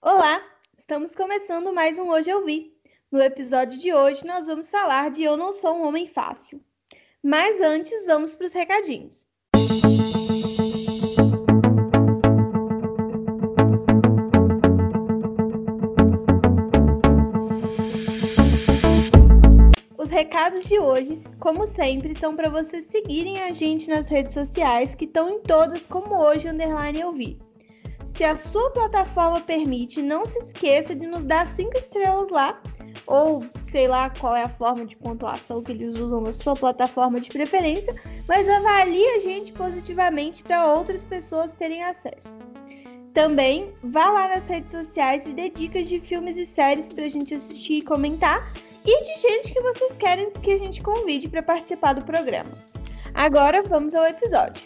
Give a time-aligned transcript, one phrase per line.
[0.00, 0.40] Olá,
[0.78, 2.72] estamos começando mais um Hoje Eu Vi.
[3.10, 6.62] No episódio de hoje, nós vamos falar de Eu Não Sou um Homem Fácil.
[7.20, 9.26] Mas antes, vamos para os recadinhos.
[19.98, 24.94] Os recados de hoje, como sempre, são para vocês seguirem a gente nas redes sociais,
[24.94, 27.47] que estão em todas como hoje underline eu vi.
[28.18, 32.60] Se a sua plataforma permite, não se esqueça de nos dar cinco estrelas lá,
[33.06, 37.20] ou sei lá qual é a forma de pontuação que eles usam na sua plataforma
[37.20, 37.94] de preferência,
[38.26, 42.36] mas avalie a gente positivamente para outras pessoas terem acesso.
[43.14, 47.08] Também vá lá nas redes sociais e dê dicas de filmes e séries para a
[47.08, 48.52] gente assistir e comentar,
[48.84, 52.50] e de gente que vocês querem que a gente convide para participar do programa.
[53.14, 54.60] Agora vamos ao episódio.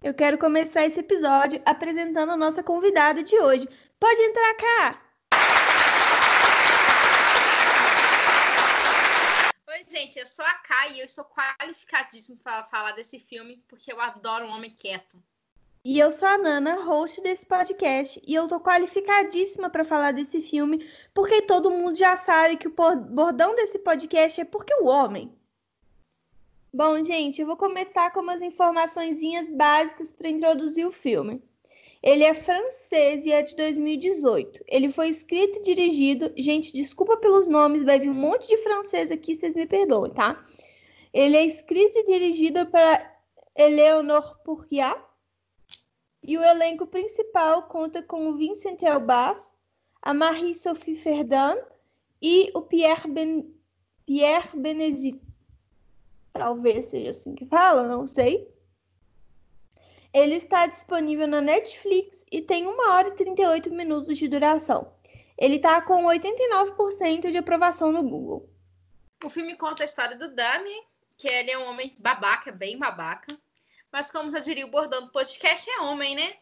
[0.00, 3.68] Eu quero começar esse episódio apresentando a nossa convidada de hoje.
[3.98, 5.02] Pode entrar cá!
[9.66, 13.92] Oi, gente, eu sou a Kai e eu sou qualificadíssima para falar desse filme porque
[13.92, 15.20] eu adoro um homem quieto.
[15.84, 20.40] E eu sou a Nana, host desse podcast, e eu tô qualificadíssima para falar desse
[20.42, 25.36] filme porque todo mundo já sabe que o bordão desse podcast é porque o homem.
[26.72, 29.20] Bom, gente, eu vou começar com umas informações
[29.56, 31.42] básicas para introduzir o filme.
[32.02, 34.64] Ele é francês e é de 2018.
[34.68, 36.30] Ele foi escrito e dirigido.
[36.36, 40.44] Gente, desculpa pelos nomes, vai vir um monte de francês aqui, vocês me perdoem, tá?
[41.12, 43.16] Ele é escrito e dirigido para
[43.56, 45.00] Eleonore Pourriat.
[46.22, 49.54] E o elenco principal conta com o Vincent Elbaz,
[50.02, 51.56] a Marie-Sophie Verdun
[52.20, 53.54] e o Pierre, ben...
[54.04, 55.27] Pierre Benezit.
[56.38, 58.48] Talvez seja assim que fala, não sei.
[60.12, 64.92] Ele está disponível na Netflix e tem 1 hora e 38 minutos de duração.
[65.36, 68.48] Ele está com 89% de aprovação no Google.
[69.22, 70.84] O filme conta a história do Damien,
[71.16, 73.36] que ele é um homem babaca, bem babaca.
[73.92, 76.36] Mas como já diria o bordão do podcast, é homem, né?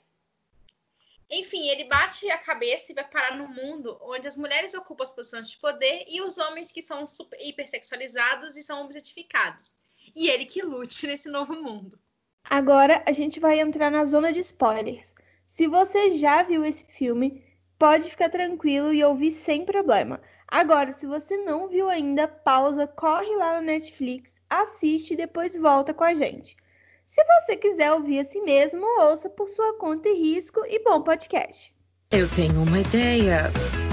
[1.31, 5.13] Enfim, ele bate a cabeça e vai parar no mundo onde as mulheres ocupam as
[5.13, 7.05] posições de poder e os homens que são
[7.41, 9.73] hipersexualizados e são objetificados.
[10.17, 11.99] E ele que lute nesse novo mundo.
[12.43, 15.15] Agora a gente vai entrar na zona de spoilers.
[15.45, 17.45] Se você já viu esse filme,
[17.79, 20.19] pode ficar tranquilo e ouvir sem problema.
[20.49, 25.93] Agora, se você não viu ainda, pausa, corre lá na Netflix, assiste e depois volta
[25.93, 26.57] com a gente.
[27.05, 31.75] Se você quiser ouvir assim mesmo, ouça por sua conta e risco e bom podcast.
[32.11, 33.51] Eu tenho uma ideia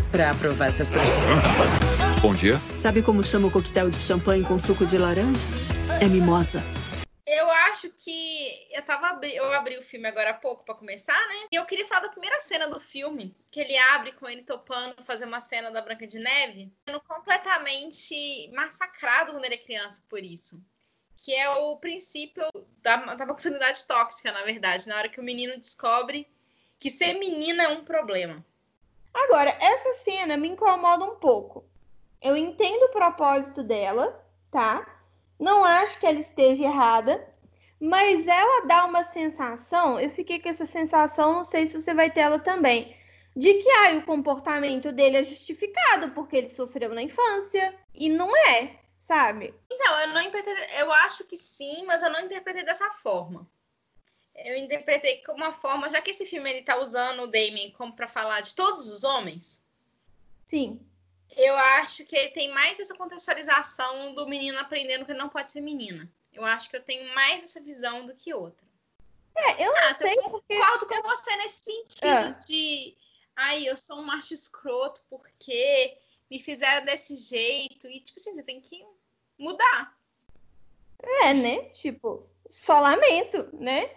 [0.10, 1.42] para aprovar essas praxinhas.
[2.22, 2.58] Bom dia.
[2.78, 5.42] Sabe como chama o coquetel de champanhe com suco de laranja?
[6.04, 6.60] É mimosa.
[7.26, 11.48] Eu acho que eu tava eu abri o filme agora há pouco para começar, né?
[11.50, 15.02] E eu queria falar da primeira cena do filme, que ele abre com ele topando
[15.02, 20.22] fazer uma cena da Branca de Neve, sendo completamente massacrado quando ele é criança por
[20.22, 20.62] isso.
[21.24, 22.44] Que é o princípio
[22.82, 26.28] da, da masculinidade tóxica, na verdade, na hora que o menino descobre
[26.78, 28.46] que ser menina é um problema.
[29.14, 31.64] Agora, essa cena me incomoda um pouco.
[32.22, 34.22] Eu entendo o propósito dela,
[34.52, 34.93] tá?
[35.44, 37.30] Não acho que ela esteja errada,
[37.78, 42.10] mas ela dá uma sensação, eu fiquei com essa sensação, não sei se você vai
[42.10, 42.96] ter ela também,
[43.36, 47.78] de que ah, o comportamento dele é justificado porque ele sofreu na infância.
[47.94, 49.54] E não é, sabe?
[49.70, 53.46] Então, eu não interpretei, eu acho que sim, mas eu não interpretei dessa forma.
[54.34, 57.94] Eu interpretei como uma forma, já que esse filme ele tá usando o Damien como
[57.94, 59.62] para falar de todos os homens.
[60.46, 60.80] Sim
[61.38, 65.62] eu acho que ele tem mais essa contextualização do menino aprendendo que não pode ser
[65.62, 66.12] menina.
[66.32, 68.66] Eu acho que eu tenho mais essa visão do que outra.
[69.36, 70.14] É, eu não ah, sei.
[70.14, 71.02] Eu concordo porque...
[71.02, 72.32] com você nesse sentido é.
[72.46, 72.98] de.
[73.36, 75.98] Ai, eu sou um macho escroto porque
[76.30, 77.88] me fizeram desse jeito.
[77.88, 78.86] E, tipo assim, você tem que
[79.38, 79.98] mudar.
[81.24, 81.64] É, né?
[81.70, 83.90] Tipo, só lamento, né?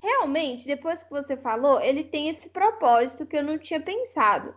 [0.00, 4.54] Realmente, depois que você falou, ele tem esse propósito que eu não tinha pensado.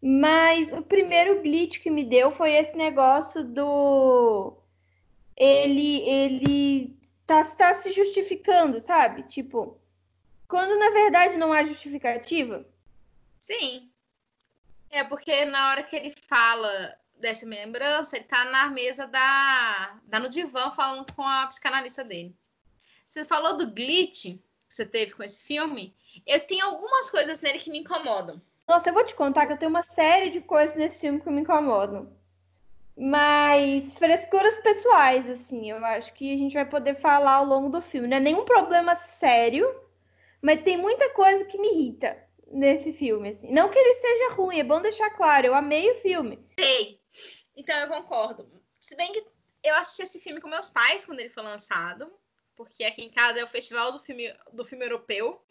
[0.00, 4.56] Mas o primeiro glitch que me deu foi esse negócio do.
[5.36, 6.96] Ele, ele
[7.26, 9.24] tá, tá se justificando, sabe?
[9.24, 9.78] Tipo,
[10.48, 12.66] quando na verdade não há justificativa.
[13.38, 13.90] Sim.
[14.90, 19.98] É porque na hora que ele fala dessa lembrança, ele tá na mesa da.
[20.10, 22.36] tá no divã falando com a psicanalista dele.
[23.04, 24.38] Você falou do glitch
[24.68, 25.94] que você teve com esse filme.
[26.26, 28.40] Eu tenho algumas coisas nele que me incomodam.
[28.68, 31.30] Nossa, eu vou te contar que eu tenho uma série de coisas nesse filme que
[31.30, 32.12] me incomodam.
[32.96, 37.82] Mas frescuras pessoais, assim, eu acho que a gente vai poder falar ao longo do
[37.82, 38.08] filme.
[38.08, 39.68] Não é nenhum problema sério,
[40.40, 42.16] mas tem muita coisa que me irrita
[42.48, 43.52] nesse filme, assim.
[43.52, 46.44] Não que ele seja ruim, é bom deixar claro, eu amei o filme.
[46.58, 47.00] Sei.
[47.54, 48.50] Então eu concordo.
[48.80, 49.24] Se bem que
[49.62, 52.10] eu assisti esse filme com meus pais quando ele foi lançado,
[52.54, 55.44] porque aqui em casa é o festival do filme do filme europeu.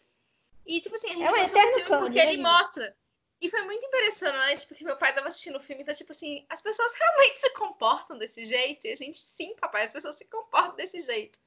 [0.66, 2.96] E tipo assim, a gente É um gostou do filme porque né, ele mostra
[3.40, 6.62] e foi muito impressionante, porque meu pai tava assistindo o filme, então, tipo assim, as
[6.62, 8.86] pessoas realmente se comportam desse jeito.
[8.86, 11.38] E a gente, sim, papai, as pessoas se comportam desse jeito.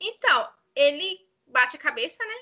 [0.00, 2.34] Então, ele bate a cabeça, né?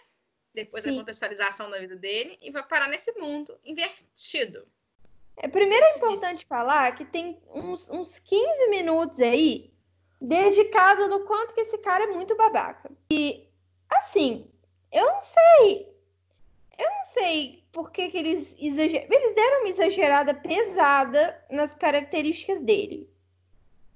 [0.53, 0.99] Depois da Sim.
[0.99, 4.67] contextualização da vida dele, e vai parar nesse mundo invertido.
[5.37, 6.13] É, primeiro é Antes disso.
[6.13, 9.73] importante falar que tem uns, uns 15 minutos aí
[10.21, 12.91] dedicado no quanto que esse cara é muito babaca.
[13.11, 13.49] E,
[13.89, 14.53] assim,
[14.93, 15.97] eu não sei.
[16.77, 19.07] Eu não sei por que, que eles exageram.
[19.11, 23.09] Eles deram uma exagerada pesada nas características dele.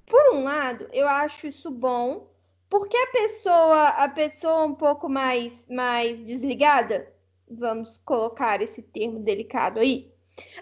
[0.06, 2.28] Por um lado, eu acho isso bom,
[2.68, 7.12] porque a pessoa, a pessoa um pouco mais, mais desligada,
[7.48, 10.12] vamos colocar esse termo delicado aí,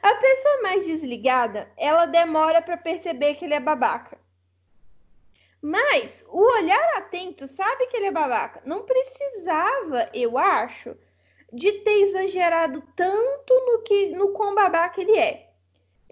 [0.03, 4.19] a pessoa mais desligada, ela demora para perceber que ele é babaca.
[5.61, 8.61] Mas o olhar atento sabe que ele é babaca.
[8.67, 10.97] Não precisava, eu acho,
[11.53, 15.49] de ter exagerado tanto no que no quão babaca ele é.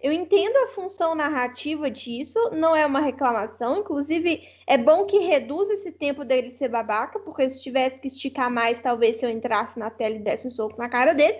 [0.03, 3.79] Eu entendo a função narrativa disso, não é uma reclamação.
[3.79, 8.51] Inclusive, é bom que reduza esse tempo dele ser babaca, porque se tivesse que esticar
[8.51, 11.39] mais, talvez se eu entrasse na tela e desse um soco na cara dele.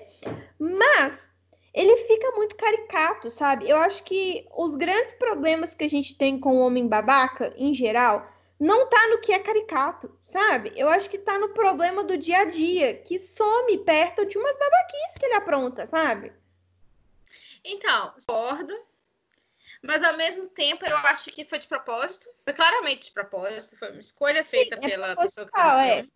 [0.59, 1.27] Mas
[1.73, 3.69] ele fica muito caricato, sabe?
[3.69, 7.73] Eu acho que os grandes problemas que a gente tem com o homem babaca, em
[7.73, 10.71] geral, não tá no que é caricato, sabe?
[10.77, 14.59] Eu acho que tá no problema do dia a dia, que some perto de umas
[14.59, 16.31] babaquices que ele apronta, sabe?
[17.65, 18.79] Então, concordo.
[19.83, 22.29] Mas ao mesmo tempo, eu acho que foi de propósito.
[22.45, 23.77] Foi claramente de propósito.
[23.77, 26.07] Foi uma escolha feita é pela pessoa que fez o é.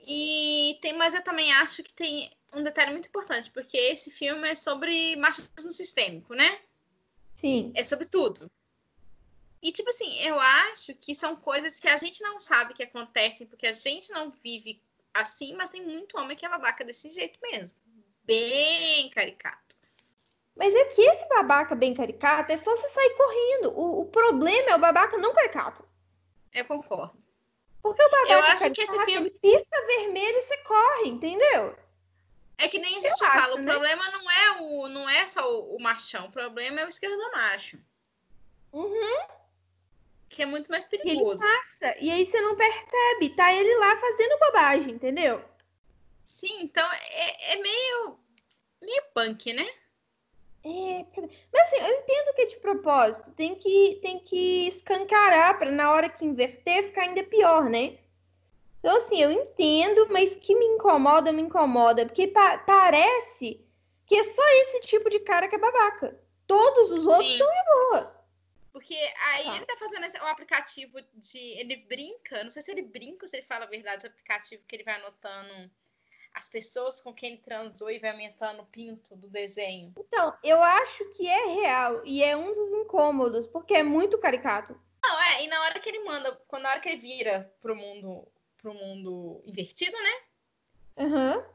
[0.00, 4.50] E tem, mas eu também acho que tem um detalhe muito importante, porque esse filme
[4.50, 6.58] é sobre machismo sistêmico, né?
[7.40, 7.70] Sim.
[7.76, 8.50] É sobre tudo.
[9.64, 13.46] E, tipo assim, eu acho que são coisas que a gente não sabe que acontecem,
[13.46, 14.78] porque a gente não vive
[15.14, 17.78] assim, mas tem muito homem que é babaca desse jeito mesmo.
[18.24, 19.76] Bem caricato.
[20.54, 23.70] Mas é que esse babaca bem caricato é só você sair correndo.
[23.70, 25.82] O, o problema é o babaca não caricato.
[26.52, 27.18] Eu concordo.
[27.82, 31.08] Porque o babaca Eu acho que esse caricato, filme- ele pisca vermelho e você corre,
[31.08, 31.74] entendeu?
[32.58, 33.72] É que nem a Eu gente acho, fala, o né?
[33.72, 37.78] problema não é o não é só o, o machão, o problema é o esquerdomacho,
[38.72, 39.26] Uhum.
[40.28, 41.40] Que é muito mais E ele perigoso.
[41.40, 45.42] passa, e aí você não percebe, tá ele lá fazendo bobagem, entendeu?
[46.24, 48.18] Sim, então é, é meio
[48.82, 49.66] meio punk, né?
[50.66, 51.04] É,
[51.52, 55.92] mas assim, eu entendo que é de propósito, tem que, tem que escancarar para na
[55.92, 57.98] hora que inverter ficar ainda pior, né?
[58.78, 63.60] Então, assim, eu entendo, mas que me incomoda, me incomoda, porque pa- parece
[64.06, 66.18] que é só esse tipo de cara que é babaca.
[66.46, 67.38] Todos os outros Sim.
[67.38, 68.23] são de boa.
[68.74, 68.96] Porque
[69.28, 69.54] aí Tá.
[69.56, 71.38] ele tá fazendo esse, o aplicativo de.
[71.38, 74.64] Ele brinca, não sei se ele brinca ou se ele fala a verdade, o aplicativo
[74.66, 75.70] que ele vai anotando
[76.34, 79.94] as pessoas com quem ele transou e vai aumentando o pinto do desenho.
[79.96, 84.76] Então, eu acho que é real e é um dos incômodos, porque é muito caricato.
[85.04, 87.76] Não, é, e na hora que ele manda, quando na hora que ele vira pro
[87.76, 88.26] mundo,
[88.56, 90.20] pro mundo invertido, né?
[90.98, 91.46] Aham.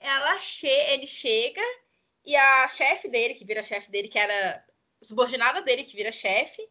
[0.00, 1.62] ela che ele chega
[2.24, 4.64] e a chefe dele, que vira chefe dele, que era
[5.02, 6.68] subordinada dele, que vira chefe,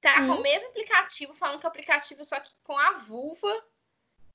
[0.00, 0.28] tá Hum.
[0.28, 3.64] com o mesmo aplicativo, falando que o aplicativo só que com a vulva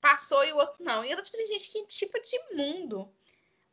[0.00, 1.04] passou e o outro não.
[1.04, 3.12] E eu tô tipo assim, gente, que tipo de mundo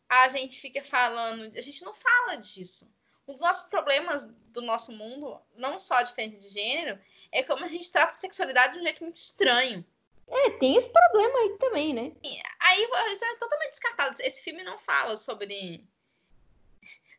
[0.08, 1.56] a gente fica falando?
[1.58, 2.90] A gente não fala disso.
[3.28, 7.00] Um dos nossos problemas do nosso mundo, não só a diferença de gênero,
[7.32, 9.86] é como a gente trata a sexualidade de um jeito muito estranho.
[10.28, 12.12] É, tem esse problema aí também, né?
[12.60, 14.16] Aí isso é totalmente descartado.
[14.22, 15.86] Esse filme não fala sobre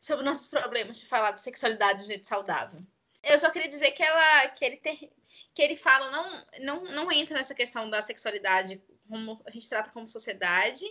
[0.03, 2.79] sobre nossos problemas de falar de sexualidade de um jeito saudável.
[3.23, 5.11] Eu só queria dizer que ela que ele ter,
[5.53, 9.91] que ele fala não não não entra nessa questão da sexualidade como a gente trata
[9.91, 10.83] como sociedade,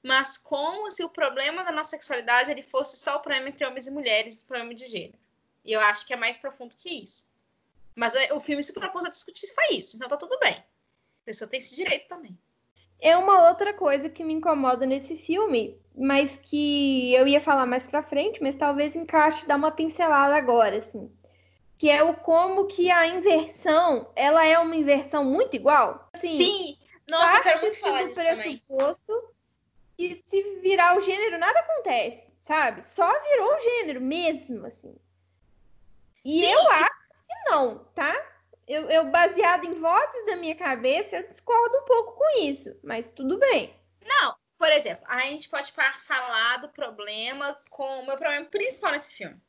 [0.00, 3.88] mas como se o problema da nossa sexualidade ele fosse só o problema entre homens
[3.88, 5.18] e mulheres, o problema de gênero.
[5.64, 7.28] E eu acho que é mais profundo que isso.
[7.96, 10.54] Mas é, o filme se propôs a discutir foi isso, então tá tudo bem.
[10.54, 12.38] A pessoa tem esse direito também.
[13.00, 17.84] É uma outra coisa que me incomoda nesse filme, mas que eu ia falar mais
[17.84, 21.10] pra frente, mas talvez encaixe dar uma pincelada agora, assim.
[21.78, 26.08] Que é o como que a inversão, ela é uma inversão muito igual.
[26.14, 26.78] Assim, Sim!
[27.06, 28.58] Nossa, eu quero muito falar disso também.
[28.66, 29.12] pressuposto
[29.98, 32.82] E se virar o gênero, nada acontece, sabe?
[32.82, 34.94] Só virou o gênero mesmo, assim.
[36.24, 36.52] E Sim.
[36.52, 36.96] eu acho
[37.48, 38.14] não, tá?
[38.66, 43.12] Eu, eu, baseado em vozes da minha cabeça, eu discordo um pouco com isso, mas
[43.12, 43.78] tudo bem.
[44.04, 49.14] Não, por exemplo, a gente pode falar do problema com o meu problema principal nesse
[49.14, 49.40] filme.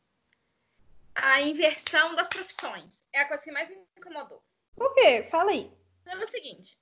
[1.15, 3.03] A inversão das profissões.
[3.11, 4.43] É a coisa que mais me incomodou.
[4.75, 5.27] Por quê?
[5.31, 5.71] Fala aí.
[6.03, 6.79] Pelo seguinte,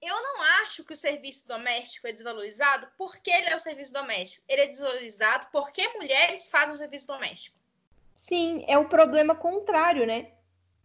[0.00, 4.44] eu não acho que o serviço doméstico é desvalorizado porque ele é o serviço doméstico.
[4.48, 7.58] Ele é desvalorizado porque mulheres fazem o serviço doméstico.
[8.14, 10.32] Sim, é o problema contrário, né?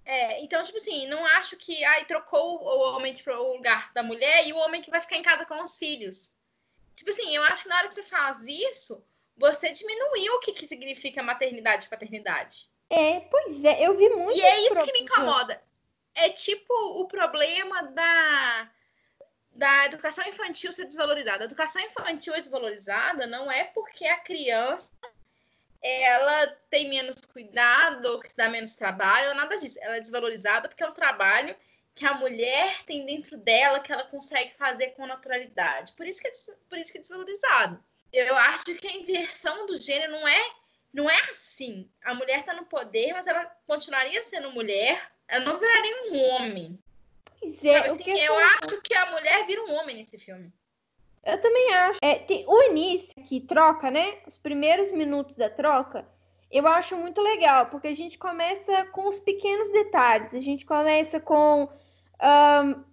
[0.04, 4.02] É, então, tipo assim, não acho que ai, trocou o homem para o lugar da
[4.02, 6.34] mulher e o homem que vai ficar em casa com os filhos.
[6.96, 9.04] Tipo assim, eu acho que na hora que você faz isso,
[9.38, 12.70] você diminuiu o que, que significa maternidade e paternidade.
[12.90, 14.38] É, pois é, eu vi muito.
[14.38, 15.62] E é isso que me incomoda.
[16.14, 18.70] É tipo o problema da
[19.54, 21.44] da educação infantil ser desvalorizada.
[21.44, 24.92] A educação infantil é desvalorizada não é porque a criança
[25.82, 29.80] ela tem menos cuidado ou que dá menos trabalho, ou nada disso.
[29.82, 31.56] Ela é desvalorizada porque é um trabalho
[31.96, 35.94] que a mulher tem dentro dela que ela consegue fazer com naturalidade.
[35.94, 36.32] Por isso que é,
[36.70, 37.84] por isso que é desvalorizado.
[38.14, 40.52] Eu acho que a inversão do gênero não é
[40.94, 41.90] não é assim.
[42.04, 45.12] A mulher está no poder, mas ela continuaria sendo mulher.
[45.28, 46.80] Ela não viraria um homem.
[47.40, 50.52] Pois é, assim, eu acho que a mulher vira um homem nesse filme.
[51.24, 52.00] Eu também acho.
[52.02, 54.18] É, tem, o início que troca, né?
[54.28, 56.08] Os primeiros minutos da troca,
[56.52, 60.34] eu acho muito legal, porque a gente começa com os pequenos detalhes.
[60.34, 61.70] A gente começa com
[62.22, 62.84] um,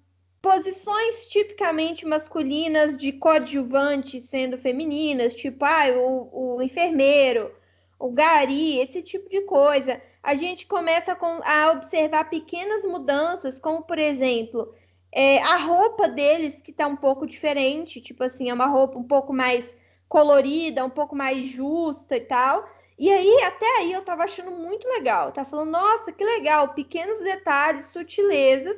[0.42, 7.54] posições tipicamente masculinas de coadjuvantes sendo femininas, tipo ah, o, o enfermeiro,
[7.98, 13.82] o gari, esse tipo de coisa a gente começa com, a observar pequenas mudanças, como
[13.82, 14.74] por exemplo,
[15.12, 19.04] é, a roupa deles que está um pouco diferente, tipo assim, é uma roupa um
[19.04, 19.76] pouco mais
[20.08, 22.68] colorida, um pouco mais justa e tal.
[22.98, 25.32] E aí, até aí, eu tava achando muito legal.
[25.32, 28.76] Tá falando, nossa, que legal, pequenos detalhes, sutilezas,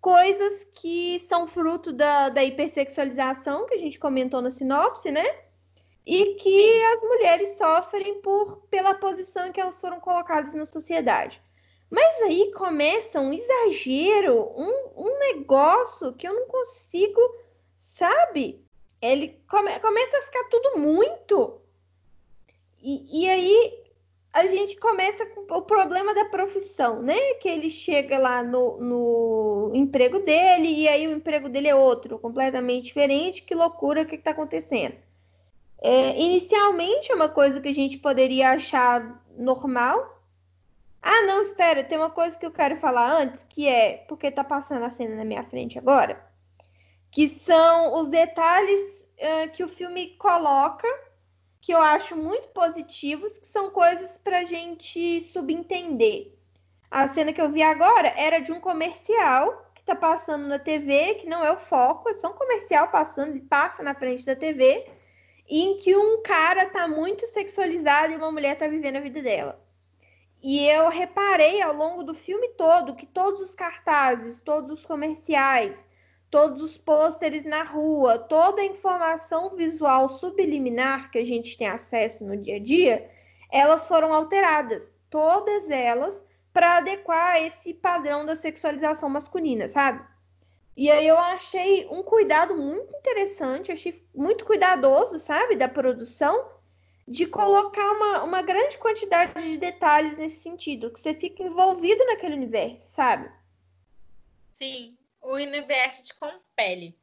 [0.00, 5.24] coisas que são fruto da, da hipersexualização que a gente comentou na sinopse, né?
[6.06, 6.84] e que Sim.
[6.84, 11.40] as mulheres sofrem por pela posição em que elas foram colocadas na sociedade.
[11.92, 17.20] Mas aí começa um exagero, um, um negócio que eu não consigo,
[17.78, 18.64] sabe?
[18.98, 21.60] Ele come, começa a ficar tudo muito.
[22.82, 23.84] E, e aí
[24.32, 27.34] a gente começa com o problema da profissão, né?
[27.34, 32.18] Que ele chega lá no, no emprego dele e aí o emprego dele é outro,
[32.18, 33.42] completamente diferente.
[33.42, 34.96] Que loucura, o que está acontecendo?
[35.82, 40.11] É, inicialmente é uma coisa que a gente poderia achar normal.
[41.02, 44.44] Ah, não, espera, tem uma coisa que eu quero falar antes, que é porque tá
[44.44, 46.24] passando a cena na minha frente agora,
[47.10, 50.86] que são os detalhes uh, que o filme coloca,
[51.60, 56.38] que eu acho muito positivos, que são coisas para a gente subentender.
[56.88, 61.14] A cena que eu vi agora era de um comercial que tá passando na TV,
[61.14, 64.36] que não é o foco, é só um comercial passando, ele passa na frente da
[64.36, 64.86] TV
[65.48, 69.60] em que um cara tá muito sexualizado e uma mulher tá vivendo a vida dela.
[70.42, 75.88] E eu reparei ao longo do filme todo que todos os cartazes, todos os comerciais,
[76.28, 82.24] todos os pôsteres na rua, toda a informação visual subliminar que a gente tem acesso
[82.24, 83.08] no dia a dia,
[83.52, 90.04] elas foram alteradas, todas elas para adequar esse padrão da sexualização masculina, sabe?
[90.76, 96.46] E aí eu achei um cuidado muito interessante, achei muito cuidadoso, sabe, da produção,
[97.06, 102.34] de colocar uma, uma grande quantidade de detalhes nesse sentido, que você fica envolvido naquele
[102.34, 103.30] universo, sabe?
[104.52, 106.96] Sim, o universo te compele.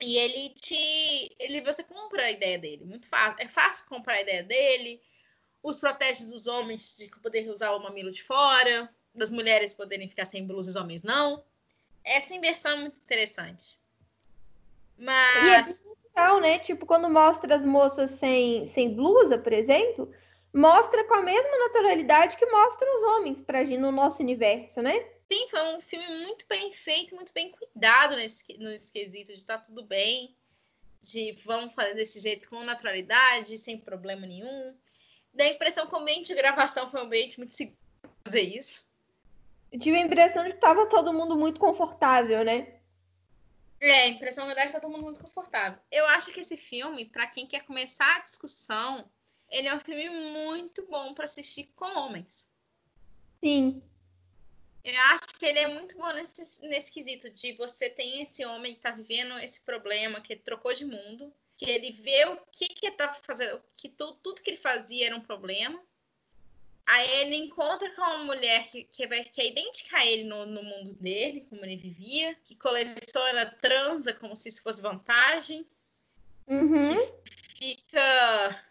[0.00, 1.34] E ele te.
[1.38, 2.84] Ele, você compra a ideia dele.
[2.84, 3.36] Muito fácil.
[3.40, 5.00] É fácil comprar a ideia dele.
[5.62, 10.26] Os protestos dos homens de poder usar o mamilo de fora, das mulheres poderem ficar
[10.26, 11.42] sem blusa e os homens não
[12.06, 13.76] essa inversão é muito interessante.
[14.96, 15.82] Mas.
[16.16, 16.58] Legal, né?
[16.58, 20.10] Tipo, quando mostra as moças sem, sem blusa, por exemplo,
[20.50, 24.98] mostra com a mesma naturalidade que mostra os homens pra agir no nosso universo, né?
[25.30, 29.58] Sim, foi um filme muito bem feito, muito bem cuidado nesse, nesse quesito de tá
[29.58, 30.34] tudo bem,
[31.02, 34.74] de vamos fazer desse jeito com naturalidade, sem problema nenhum.
[35.34, 37.76] Dá a impressão que o ambiente de gravação foi um ambiente muito seguro
[38.24, 38.88] fazer isso.
[39.70, 42.75] Eu tive a impressão de que tava todo mundo muito confortável, né?
[43.80, 45.80] É, a impressão é que tá todo mundo muito confortável.
[45.90, 49.08] Eu acho que esse filme, para quem quer começar a discussão,
[49.50, 52.50] ele é um filme muito bom para assistir com homens.
[53.42, 53.82] Sim.
[54.82, 58.74] Eu acho que ele é muito bom nesse, nesse quesito de você tem esse homem
[58.74, 62.66] que tá vivendo esse problema, que ele trocou de mundo, que ele vê o que
[62.66, 65.82] que tá fazendo, que tu, tudo que ele fazia era um problema,
[66.86, 70.46] Aí ele encontra com uma mulher que, que, vai, que é idêntica a ele no,
[70.46, 75.68] no mundo dele, como ele vivia, que coleciona transa como se isso fosse vantagem.
[76.46, 76.78] Uhum.
[76.78, 78.64] Que fica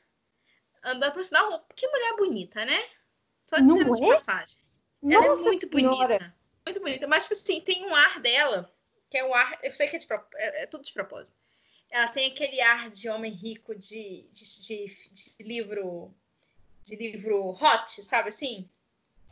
[0.84, 1.68] andando por sinal.
[1.76, 2.82] Que mulher bonita, né?
[3.46, 4.08] Só dizendo de é?
[4.08, 4.60] passagem.
[5.04, 6.18] Ela é Nossa muito Senhora.
[6.18, 6.36] bonita.
[6.66, 7.08] Muito bonita.
[7.08, 8.74] Mas, tipo assim, tem um ar dela,
[9.10, 9.60] que é o ar.
[9.62, 11.38] Eu sei que é, de, é, é tudo de propósito.
[11.90, 14.88] Ela tem aquele ar de homem rico de, de, de,
[15.38, 16.14] de livro.
[16.86, 18.70] De livro hot, sabe assim?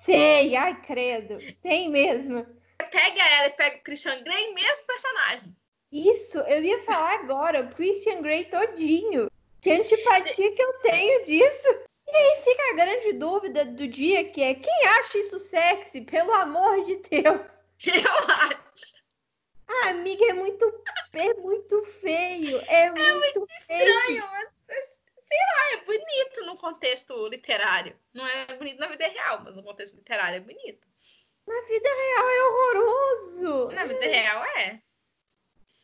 [0.03, 1.37] Sei, ai, credo.
[1.61, 2.45] Tem mesmo.
[2.77, 5.55] Pega ela e pega o Christian Grey, mesmo personagem.
[5.91, 9.29] Isso, eu ia falar agora, o Christian Grey todinho.
[9.61, 11.67] Que antipatia que eu tenho disso.
[12.07, 16.33] E aí fica a grande dúvida do dia que é quem acha isso sexy, pelo
[16.33, 17.63] amor de Deus?
[17.85, 19.03] Eu acho.
[19.67, 20.65] Ah, amiga, é muito,
[21.13, 22.59] é muito feio.
[22.67, 23.89] É, muito, feio.
[23.89, 24.49] Estranho, mas
[25.37, 27.97] lá, é bonito no contexto literário.
[28.13, 30.87] Não é bonito na vida real, mas no contexto literário é bonito.
[31.47, 33.75] Na vida real é horroroso.
[33.75, 34.81] Na vida real é.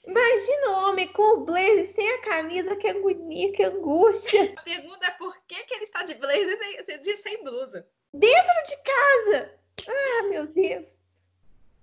[0.06, 4.53] Imagina o homem com o blazer sem a camisa, que agonia, que angústia.
[4.58, 7.88] A pergunta é por que, que ele está de blazer de- sem blusa?
[8.13, 9.60] Dentro de casa.
[9.88, 10.88] Ah, meu Deus.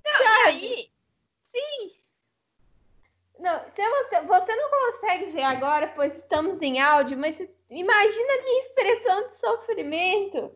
[0.05, 0.93] Não, e aí,
[1.43, 2.03] sim,
[3.39, 8.33] Não, se você, você não consegue ver agora, pois estamos em áudio, mas você- imagina
[8.33, 10.55] a minha expressão de sofrimento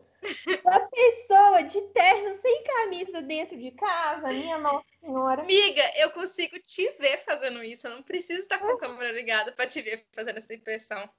[0.63, 5.41] da pessoa de terno sem camisa dentro de casa, minha nossa senhora.
[5.41, 7.87] amiga, eu consigo te ver fazendo isso.
[7.87, 11.09] Eu não preciso estar com a câmera ligada para te ver fazendo essa impressão.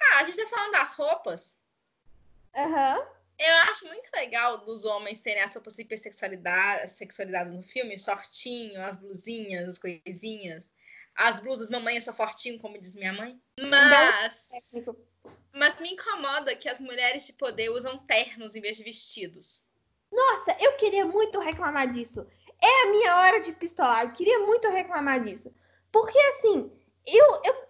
[0.00, 1.56] Ah, a gente tá falando das roupas.
[2.54, 3.06] Aham.
[3.38, 9.68] Eu acho muito legal dos homens terem essa hipersexualidade sexualidade no filme, shortinho, as blusinhas,
[9.68, 10.70] as coisinhas.
[11.18, 13.42] As blusas, mamãe, eu sou fortinho, como diz minha mãe.
[13.58, 14.96] Mas, Técnico.
[15.52, 19.64] mas me incomoda que as mulheres de poder usam ternos em vez de vestidos.
[20.12, 22.24] Nossa, eu queria muito reclamar disso.
[22.62, 24.04] É a minha hora de pistolar.
[24.04, 25.52] Eu queria muito reclamar disso.
[25.90, 26.70] Porque, assim,
[27.04, 27.66] eu, eu,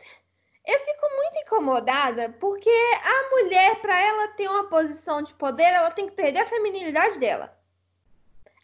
[0.66, 2.68] eu fico muito incomodada porque
[3.02, 7.18] a mulher, para ela ter uma posição de poder, ela tem que perder a feminilidade
[7.18, 7.58] dela.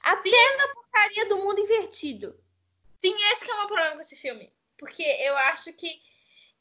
[0.03, 2.39] Até na porcaria do mundo invertido.
[2.99, 4.53] Sim, esse que é o meu problema com esse filme.
[4.77, 6.01] Porque eu acho que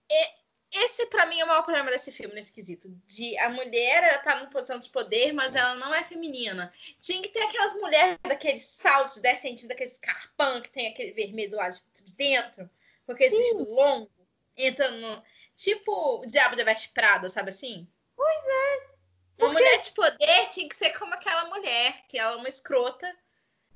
[0.09, 0.33] é-
[0.75, 2.89] esse, pra mim, é o maior problema desse filme, nesse quesito.
[3.05, 6.73] De a mulher, ela tá numa posição de poder, mas ela não é feminina.
[6.99, 11.11] Tinha que ter aquelas mulheres daqueles saltos de 10 centímetros, daqueles carpão que tem aquele
[11.11, 12.67] vermelho do lado de dentro,
[13.05, 14.09] com aqueles vestidos longos,
[14.57, 15.23] entrando no...
[15.55, 17.87] Tipo o Diabo de Veste Prada, sabe assim?
[18.15, 18.93] Pois é.
[19.37, 23.15] Uma mulher de poder tinha que ser como aquela mulher, que ela é uma escrota.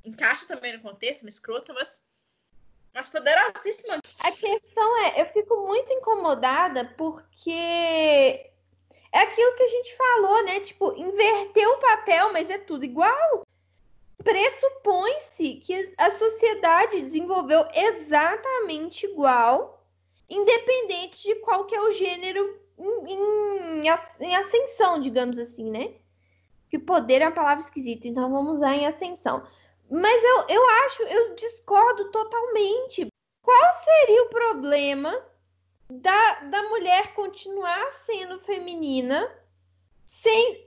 [0.04, 2.02] Encaixa também no contexto, uma escrota, mas
[2.98, 4.00] mas poderosíssima.
[4.24, 10.60] A questão é, eu fico muito incomodada porque é aquilo que a gente falou, né?
[10.62, 13.46] Tipo, inverter o papel, mas é tudo igual.
[14.24, 19.86] Pressupõe-se que a sociedade desenvolveu exatamente igual,
[20.28, 23.88] independente de qual que é o gênero em, em,
[24.22, 25.94] em ascensão, digamos assim, né?
[26.68, 29.46] Que poder é uma palavra esquisita, então vamos usar em ascensão.
[29.90, 33.08] Mas eu, eu acho, eu discordo totalmente.
[33.42, 35.26] Qual seria o problema
[35.90, 39.34] da, da mulher continuar sendo feminina
[40.06, 40.66] sem.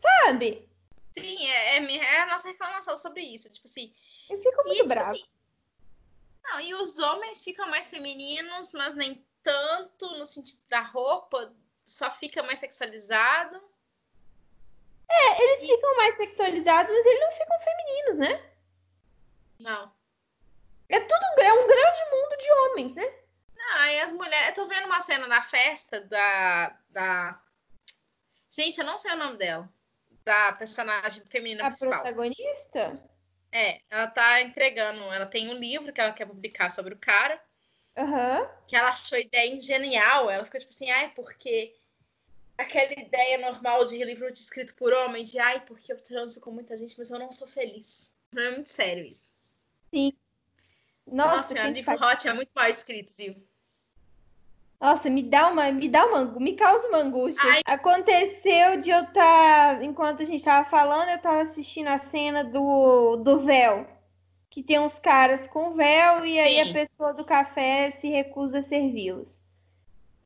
[0.00, 0.68] Sabe?
[1.12, 3.50] Sim, é, é, é a nossa reclamação sobre isso.
[3.50, 3.92] Tipo assim.
[4.30, 5.10] Eu fico E, muito tipo brava.
[5.10, 5.24] assim,
[6.44, 12.10] não, e os homens ficam mais femininos, mas nem tanto no sentido da roupa, só
[12.10, 13.60] fica mais sexualizado.
[15.08, 18.50] Eles ficam mais sexualizados, mas eles não ficam femininos, né?
[19.58, 19.92] Não.
[20.88, 23.14] É tudo é um grande mundo de homens, né?
[23.56, 24.48] Não, aí as mulheres.
[24.48, 26.76] Eu tô vendo uma cena da festa da.
[26.90, 27.40] da...
[28.50, 29.68] Gente, eu não sei o nome dela.
[30.24, 32.02] Da personagem feminina A principal.
[32.02, 33.00] protagonista.
[33.52, 35.00] É, ela tá entregando.
[35.12, 37.40] Ela tem um livro que ela quer publicar sobre o cara.
[37.96, 38.46] Aham.
[38.66, 40.30] que ela achou a ideia genial.
[40.30, 41.74] Ela ficou tipo assim, ai, porque
[42.58, 46.76] aquela ideia normal de livro escrito por homem, de ai, porque eu transo com muita
[46.76, 48.14] gente, mas eu não sou feliz.
[48.32, 49.34] Não é muito sério isso.
[51.06, 53.36] Nossa, Nossa, quem o livro faz- hot é muito mal escrito, viu?
[54.80, 57.42] Nossa, me dá uma, me dá uma, me causa uma angústia.
[57.48, 57.62] Ai.
[57.64, 63.16] Aconteceu de eu estar, enquanto a gente tava falando, eu tava assistindo a cena do,
[63.16, 63.86] do véu.
[64.50, 66.70] Que tem uns caras com véu e aí Sim.
[66.70, 69.40] a pessoa do café se recusa a servi-los.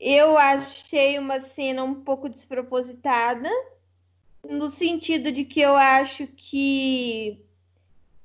[0.01, 3.51] Eu achei uma cena um pouco despropositada,
[4.43, 7.39] no sentido de que eu acho que,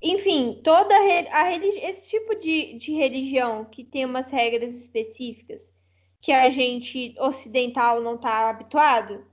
[0.01, 5.69] enfim, toda a, a esse tipo de, de religião que tem umas regras específicas
[6.21, 9.27] que a gente ocidental não está habituado,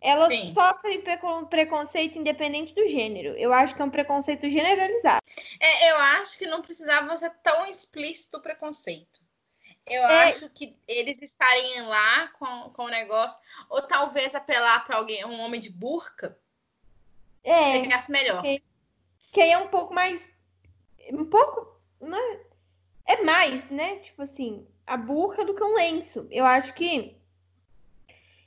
[0.00, 0.54] Elas Sim.
[0.54, 3.36] sofrem precon- preconceito independente do gênero.
[3.36, 5.20] Eu acho que é um preconceito generalizado.
[5.60, 9.20] É, eu acho que não precisava ser tão explícito o preconceito.
[9.90, 10.28] Eu É.
[10.28, 13.38] acho que eles estarem lá com, com o negócio,
[13.70, 16.38] ou talvez apelar para alguém, um homem de burca,
[17.44, 18.42] É, pegasse melhor.
[19.32, 20.32] que aí é um pouco mais.
[21.12, 21.76] Um pouco.
[22.00, 22.40] Né?
[23.06, 23.96] É mais, né?
[24.00, 26.26] Tipo assim, a burca do que um lenço.
[26.30, 27.16] Eu acho que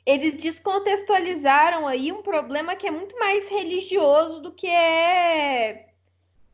[0.06, 5.89] eles descontextualizaram aí um problema que é muito mais religioso do que é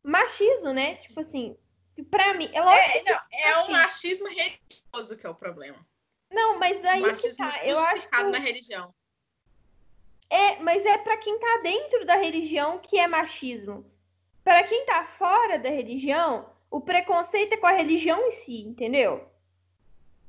[0.03, 0.95] machismo, né?
[0.95, 1.57] Tipo assim,
[2.03, 2.49] pra mim.
[2.53, 4.25] É lógico É, não, é o machismo.
[4.25, 5.77] machismo religioso que é o problema.
[6.31, 7.65] Não, mas aí o que machismo tá.
[7.65, 8.93] Eu acho que na religião.
[10.29, 13.89] É, mas é pra quem tá dentro da religião que é machismo.
[14.43, 19.29] Pra quem tá fora da religião, o preconceito é com a religião em si, entendeu?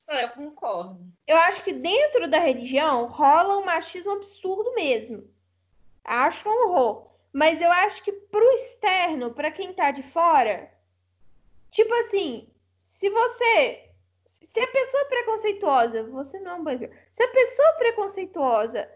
[0.08, 1.00] Eu concordo.
[1.26, 5.28] Eu acho que dentro da religião rola um machismo absurdo mesmo.
[6.04, 7.08] Acho um horror.
[7.32, 10.72] Mas eu acho que pro externo, pra quem tá de fora,
[11.70, 13.84] tipo assim, se você.
[14.26, 16.96] Se a pessoa é preconceituosa, você não é um exemplo.
[17.12, 18.90] Se a pessoa é preconceituosa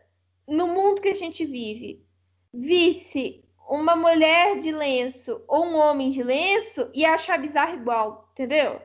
[0.46, 2.04] no mundo que a gente vive,
[2.52, 8.82] visse uma mulher de lenço ou um homem de lenço e achar bizarro igual, entendeu?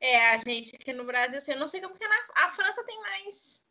[0.00, 2.82] É, a gente aqui no Brasil, assim, eu não sei como que na, a França
[2.84, 3.66] tem mais.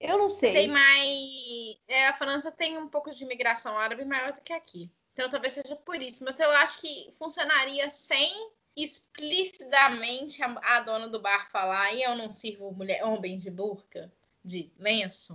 [0.00, 0.52] Eu não sei.
[0.52, 1.76] Tem mais.
[1.88, 4.90] É, a França tem um pouco de imigração árabe maior do que aqui.
[5.12, 6.24] Então talvez seja por isso.
[6.24, 12.14] Mas eu acho que funcionaria sem explicitamente a, a dona do bar falar e eu
[12.16, 14.10] não sirvo mulher, homem de burca,
[14.44, 15.32] de lenço.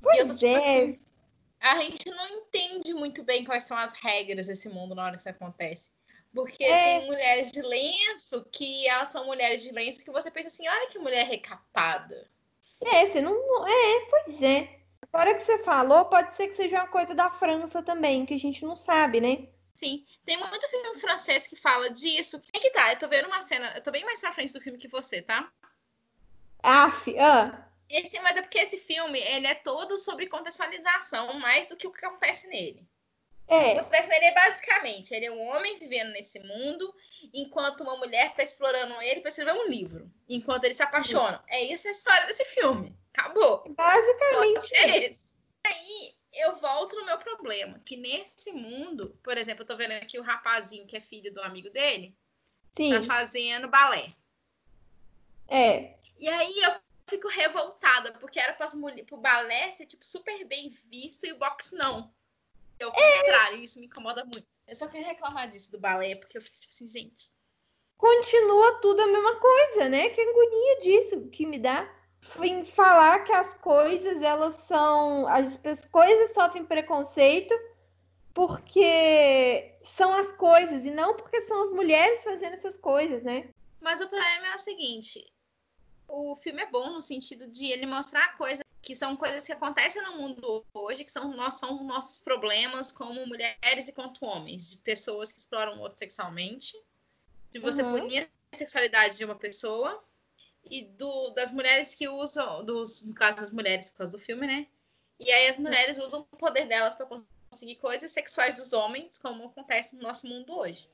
[0.00, 0.56] Pois e eu tô, tipo é.
[0.56, 1.00] assim,
[1.60, 5.20] a gente não entende muito bem quais são as regras desse mundo na hora que
[5.20, 5.90] isso acontece.
[6.32, 6.98] Porque É.
[7.00, 10.88] tem mulheres de lenço que elas são mulheres de lenço que você pensa assim, olha
[10.88, 12.30] que mulher recatada.
[12.80, 13.32] É, você não.
[13.34, 14.79] não- É, pois é.
[15.12, 18.38] Agora que você falou, pode ser que seja uma coisa da França também, que a
[18.38, 19.48] gente não sabe, né?
[19.72, 22.40] Sim, tem muito filme francês que fala disso.
[22.40, 22.92] Quem que tá?
[22.92, 25.22] Eu tô vendo uma cena, eu tô bem mais pra frente do filme que você,
[25.22, 25.50] tá?
[26.62, 31.76] Af, ah, Esse, mas é porque esse filme, ele é todo sobre contextualização, mais do
[31.76, 32.86] que o que acontece nele.
[33.46, 33.78] O que é.
[33.78, 36.94] acontece nele é basicamente, ele é um homem vivendo nesse mundo,
[37.32, 40.10] enquanto uma mulher tá explorando ele pra escrever um livro.
[40.28, 41.42] Enquanto eles se apaixonam.
[41.48, 42.94] É isso a história desse filme.
[43.14, 43.64] Acabou.
[43.68, 44.74] Basicamente.
[44.76, 45.34] é esse.
[45.66, 50.18] Aí eu volto no meu problema, que nesse mundo, por exemplo, eu tô vendo aqui
[50.18, 52.16] o rapazinho que é filho do amigo dele,
[52.76, 54.14] Sim, tá fazendo balé.
[55.48, 55.98] é.
[56.18, 56.72] E aí eu
[57.08, 58.68] fico revoltada, porque era para
[59.10, 62.12] o balé ser tipo super bem visto e o boxe não.
[62.78, 64.46] É o contrário, isso me incomoda muito.
[64.66, 67.32] Eu só quero reclamar disso do balé, porque eu fico tipo assim, gente.
[67.96, 70.08] Continua tudo a mesma coisa, né?
[70.10, 71.82] Que agonia disso que me dá.
[72.42, 75.26] Em falar que as coisas, elas são.
[75.26, 75.58] As
[75.90, 77.54] coisas sofrem preconceito
[78.32, 83.48] porque são as coisas e não porque são as mulheres fazendo essas coisas, né?
[83.80, 85.32] Mas o problema é o seguinte:
[86.08, 90.02] o filme é bom no sentido de ele mostrar coisas que são coisas que acontecem
[90.02, 95.30] no mundo hoje, que são, são nossos problemas como mulheres e quanto homens, de pessoas
[95.30, 96.72] que exploram o outro sexualmente,
[97.50, 97.90] de você Uhum.
[97.90, 100.02] punir a sexualidade de uma pessoa
[100.64, 104.46] e do, das mulheres que usam, dos, no caso das mulheres, por causa do filme,
[104.46, 104.66] né?
[105.18, 107.06] E aí as mulheres usam o poder delas para
[107.50, 110.88] conseguir coisas sexuais dos homens, como acontece no nosso mundo hoje.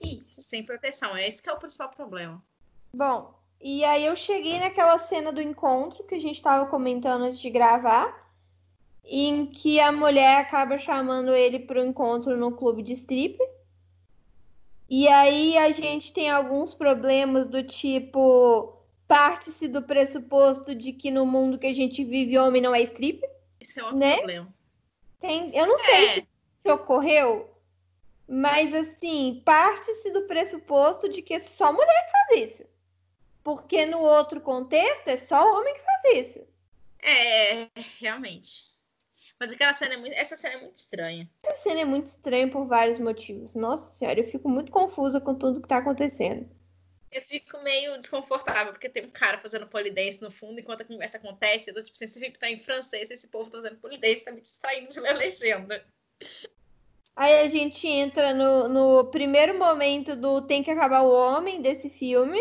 [0.00, 1.16] E sem proteção.
[1.16, 2.42] É esse que é o principal problema.
[2.94, 7.38] Bom, e aí eu cheguei naquela cena do encontro que a gente estava comentando antes
[7.38, 8.30] de gravar,
[9.04, 13.38] em que a mulher acaba chamando ele para o encontro no clube de strip.
[14.88, 18.81] E aí a gente tem alguns problemas do tipo
[19.12, 23.20] parte-se do pressuposto de que no mundo que a gente vive homem não é strip.
[23.60, 24.16] Esse é outro Né?
[24.16, 24.54] problema.
[25.20, 26.26] Tem, eu não sei É,
[26.62, 27.48] se ocorreu,
[28.28, 32.64] mas assim, parte-se do pressuposto de que só mulher que faz isso.
[33.44, 36.46] Porque no outro contexto é só homem que faz isso.
[37.02, 37.70] é,
[38.00, 38.72] realmente.
[39.38, 41.30] Mas aquela cena é muito, essa cena é muito estranha.
[41.44, 43.54] Essa cena é muito estranha por vários motivos.
[43.54, 46.48] Nossa senhora, eu fico muito confusa com tudo que tá acontecendo.
[47.12, 51.18] Eu fico meio desconfortável, porque tem um cara fazendo polidense no fundo, enquanto a conversa
[51.18, 51.70] acontece.
[51.70, 54.32] Eu tô tipo, assim, esse filme tá em francês, esse povo tá fazendo polidense, tá
[54.32, 55.86] me distraindo de ler a legenda.
[57.14, 61.90] Aí a gente entra no, no primeiro momento do Tem que acabar o homem desse
[61.90, 62.40] filme.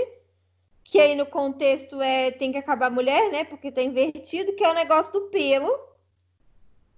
[0.85, 3.43] Que aí no contexto é tem que acabar a mulher, né?
[3.43, 5.77] Porque tá invertido, que é o negócio do pelo.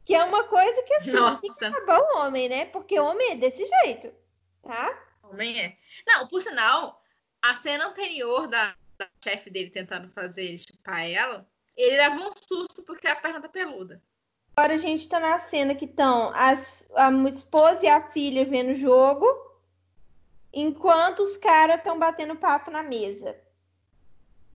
[0.06, 2.66] Que é uma coisa que assim, tem que Nossa, acabar o homem, né?
[2.66, 4.12] Porque homem é desse jeito,
[4.62, 5.14] tá?
[5.34, 5.78] homem é.
[6.08, 7.03] Não, por sinal,
[7.44, 12.32] a cena anterior da, da chefe dele tentando fazer ele chupar ela Ele leva um
[12.34, 14.02] susto porque a perna tá peluda.
[14.56, 16.54] Agora a gente tá na cena que estão a
[17.28, 19.26] esposa e a filha vendo o jogo,
[20.54, 23.36] enquanto os caras estão batendo papo na mesa.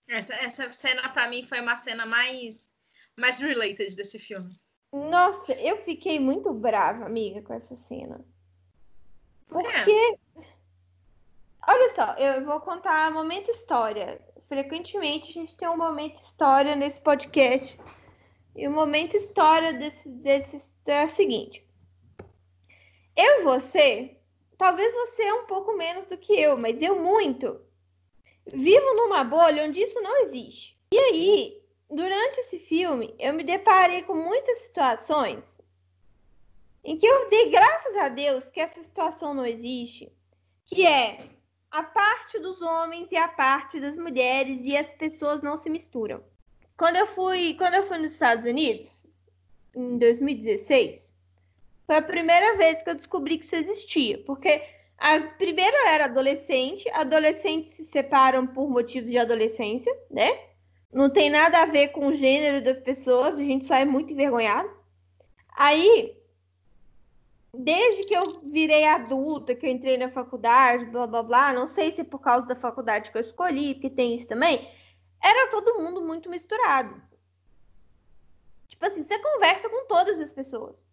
[0.06, 2.70] Essa, essa cena, para mim, foi uma cena mais,
[3.18, 4.48] mais related desse filme.
[4.92, 8.24] Nossa, eu fiquei muito brava, amiga, com essa cena.
[9.48, 10.16] Por quê?
[11.70, 14.18] Olha só, eu vou contar momento história.
[14.48, 17.78] Frequentemente a gente tem um momento história nesse podcast.
[18.56, 21.62] E o momento história desse, desse é o seguinte.
[23.14, 24.16] Eu e você,
[24.56, 27.60] talvez você é um pouco menos do que eu, mas eu muito.
[28.46, 30.74] Vivo numa bolha onde isso não existe.
[30.90, 35.44] E aí, durante esse filme, eu me deparei com muitas situações
[36.82, 40.10] em que eu dei graças a Deus que essa situação não existe,
[40.64, 41.36] que é
[41.70, 46.22] a parte dos homens e a parte das mulheres e as pessoas não se misturam.
[46.76, 49.04] Quando eu fui, quando eu fui nos Estados Unidos,
[49.74, 51.14] em 2016,
[51.86, 54.62] foi a primeira vez que eu descobri que isso existia, porque
[54.96, 60.38] a primeira era adolescente, adolescentes se separam por motivos de adolescência, né?
[60.92, 64.12] Não tem nada a ver com o gênero das pessoas, a gente só é muito
[64.12, 64.70] envergonhado.
[65.56, 66.17] Aí,
[67.58, 71.90] desde que eu virei adulta, que eu entrei na faculdade, blá blá blá, não sei
[71.90, 74.72] se é por causa da faculdade que eu escolhi, porque tem isso também,
[75.20, 77.02] era todo mundo muito misturado.
[78.68, 80.86] Tipo assim, você conversa com todas as pessoas.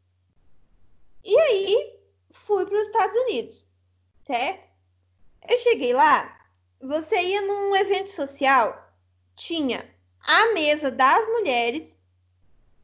[1.24, 2.00] E aí,
[2.32, 3.64] fui para os Estados Unidos,
[4.26, 4.66] certo?
[5.48, 6.48] Eu cheguei lá,
[6.82, 8.92] você ia num evento social,
[9.36, 9.88] tinha
[10.20, 11.96] a mesa das mulheres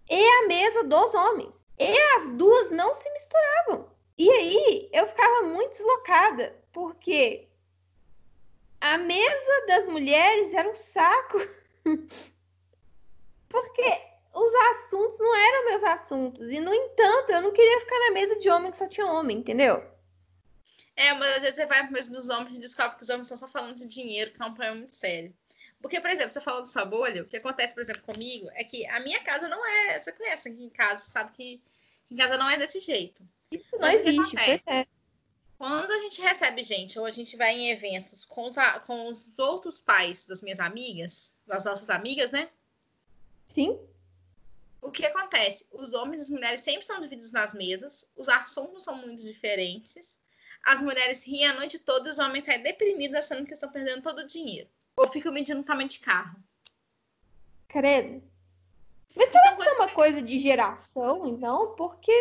[0.08, 1.61] e a mesa dos homens.
[1.82, 3.90] E as duas não se misturavam.
[4.18, 7.48] E aí, eu ficava muito deslocada, porque
[8.80, 11.40] a mesa das mulheres era um saco.
[13.50, 14.02] Porque
[14.34, 16.50] os assuntos não eram meus assuntos.
[16.50, 19.40] E, no entanto, eu não queria ficar na mesa de homem que só tinha homem,
[19.40, 19.84] entendeu?
[20.96, 23.30] É, mas às vezes você vai pra mesa dos homens e descobre que os homens
[23.30, 25.36] estão só falando de dinheiro, que é um problema muito sério.
[25.82, 28.86] Porque, por exemplo, você falou do sabolho, o que acontece, por exemplo, comigo, é que
[28.88, 30.00] a minha casa não é.
[30.00, 31.62] Você conhece aqui em casa, sabe que
[32.12, 33.28] em casa não é desse jeito.
[33.50, 34.86] Isso não mas existe, pois é.
[35.58, 39.38] Quando a gente recebe gente, ou a gente vai em eventos com os, com os
[39.38, 42.50] outros pais das minhas amigas, das nossas amigas, né?
[43.48, 43.80] Sim.
[44.82, 45.68] O que acontece?
[45.72, 50.20] Os homens e as mulheres sempre são divididos nas mesas, os assuntos são muito diferentes,
[50.64, 54.02] as mulheres riem a noite toda e os homens saem deprimidos achando que estão perdendo
[54.02, 54.68] todo o dinheiro.
[54.96, 56.42] Ou ficam medindo tamanho de carro.
[57.68, 58.31] Credo.
[59.16, 61.76] Mas será que isso é uma coisa de geração, então?
[61.76, 62.12] Porque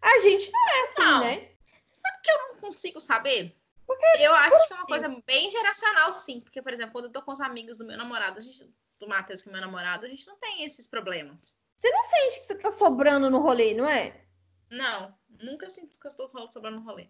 [0.00, 1.20] a gente não é assim, não.
[1.20, 1.48] né?
[1.84, 3.56] Sabe que eu não consigo saber?
[3.86, 6.40] Porque, eu acho que é uma coisa bem geracional, sim.
[6.40, 8.64] Porque, por exemplo, quando eu tô com os amigos do meu namorado, a gente,
[9.00, 11.60] do Matheus, que é meu namorado, a gente não tem esses problemas.
[11.76, 14.24] Você não sente que você tá sobrando no rolê, não é?
[14.70, 17.08] Não, nunca sinto que eu estou sobrando no rolê.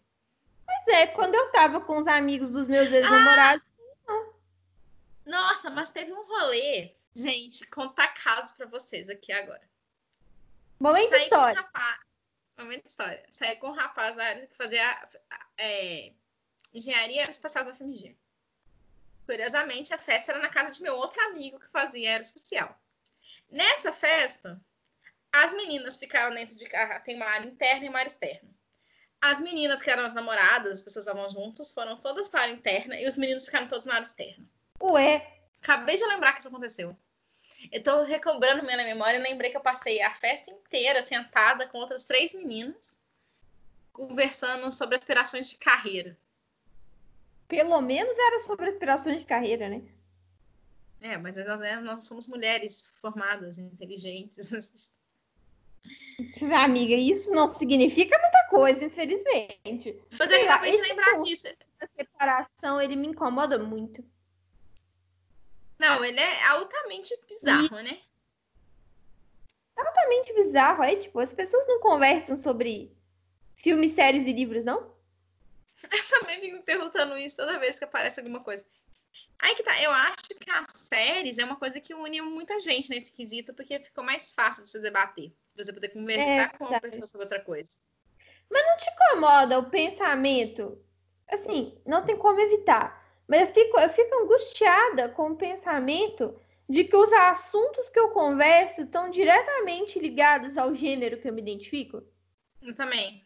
[0.65, 3.67] Pois é, quando eu tava com os amigos dos meus ex-namorados,
[4.09, 4.35] ah, não.
[5.27, 6.95] Nossa, mas teve um rolê.
[7.15, 9.69] Gente, contar caso pra vocês aqui agora.
[10.79, 11.71] Momento Saí história.
[12.59, 13.27] Momento história.
[13.31, 14.17] Saí com um rapaz
[14.49, 15.09] que fazia
[15.59, 16.13] é,
[16.73, 18.17] engenharia aeroespacial da FMG.
[19.27, 22.81] Curiosamente, a festa era na casa de meu outro amigo que fazia aeroespacial.
[23.51, 24.61] Nessa festa,
[25.33, 27.03] as meninas ficaram dentro de carro.
[27.05, 28.51] Tem uma área interna e uma área externa.
[29.21, 32.55] As meninas que eram as namoradas, as pessoas estavam juntos, foram todas para a área
[32.55, 34.47] interna e os meninos ficaram todos na área externa.
[34.81, 35.40] Ué?
[35.63, 36.97] Acabei de lembrar que isso aconteceu.
[37.71, 41.79] Eu tô recobrando minha memória e lembrei que eu passei a festa inteira sentada com
[41.79, 42.99] outras três meninas,
[43.93, 46.17] conversando sobre aspirações de carreira.
[47.47, 49.83] Pelo menos era sobre aspirações de carreira, né?
[51.01, 54.93] É, mas nós, nós somos mulheres formadas, inteligentes.
[56.55, 59.99] Amiga, isso não significa muita coisa, infelizmente.
[60.19, 61.49] Mas eu acabei de lembrar disso.
[61.81, 64.05] A separação, ele me incomoda muito.
[65.81, 67.83] Não, ele é altamente bizarro, e...
[67.83, 67.99] né?
[69.75, 70.83] Altamente bizarro.
[70.83, 72.95] Aí, tipo, as pessoas não conversam sobre
[73.57, 74.95] filmes, séries e livros, não?
[75.91, 78.67] Eu também fico me perguntando isso toda vez que aparece alguma coisa.
[79.39, 82.91] Aí que tá, eu acho que as séries é uma coisa que une muita gente
[82.91, 85.33] nesse quesito, porque ficou mais fácil de se debater.
[85.55, 87.79] De você poder conversar é, com uma pessoa sobre outra coisa.
[88.51, 90.79] Mas não te incomoda o pensamento?
[91.27, 93.00] Assim, não tem como evitar.
[93.31, 96.37] Mas eu fico, eu fico angustiada com o pensamento
[96.69, 101.41] de que os assuntos que eu converso estão diretamente ligados ao gênero que eu me
[101.41, 102.03] identifico.
[102.61, 103.25] Eu também.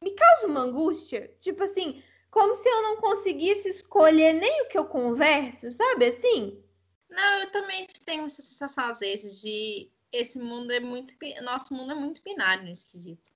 [0.00, 1.36] Me causa uma angústia.
[1.40, 6.62] Tipo assim, como se eu não conseguisse escolher nem o que eu converso, sabe assim?
[7.08, 11.12] Não, eu também tenho essa sensação às vezes de esse mundo é muito.
[11.42, 13.32] Nosso mundo é muito binário nesse quesito.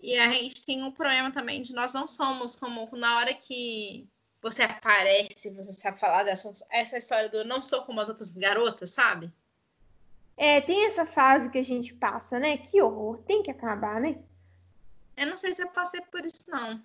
[0.00, 4.08] E a gente tem um problema também de nós não somos como na hora que
[4.42, 8.90] você aparece, você sabe falar dessa essa história do não sou como as outras garotas,
[8.90, 9.30] sabe?
[10.36, 12.56] É, tem essa fase que a gente passa, né?
[12.56, 14.18] Que horror, tem que acabar, né?
[15.16, 16.82] Eu não sei se eu passei por isso, não.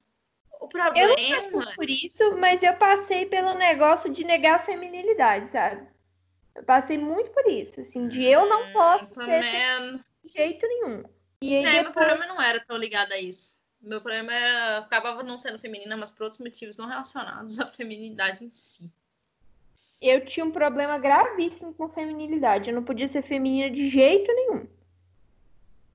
[0.59, 1.09] O problema.
[1.09, 5.87] Eu não passei por isso, mas eu passei pelo negócio de negar a feminilidade, sabe?
[6.53, 9.41] Eu passei muito por isso, assim, de eu não hum, posso ser
[10.23, 11.03] de jeito nenhum.
[11.41, 11.83] E aí, é, depois...
[11.83, 13.54] meu problema não era tão ligado a isso.
[13.85, 14.79] Meu problema era.
[14.79, 18.91] Acabava não sendo feminina, mas por outros motivos não relacionados à feminilidade em si.
[20.01, 22.69] Eu tinha um problema gravíssimo com feminilidade.
[22.69, 24.67] Eu não podia ser feminina de jeito nenhum.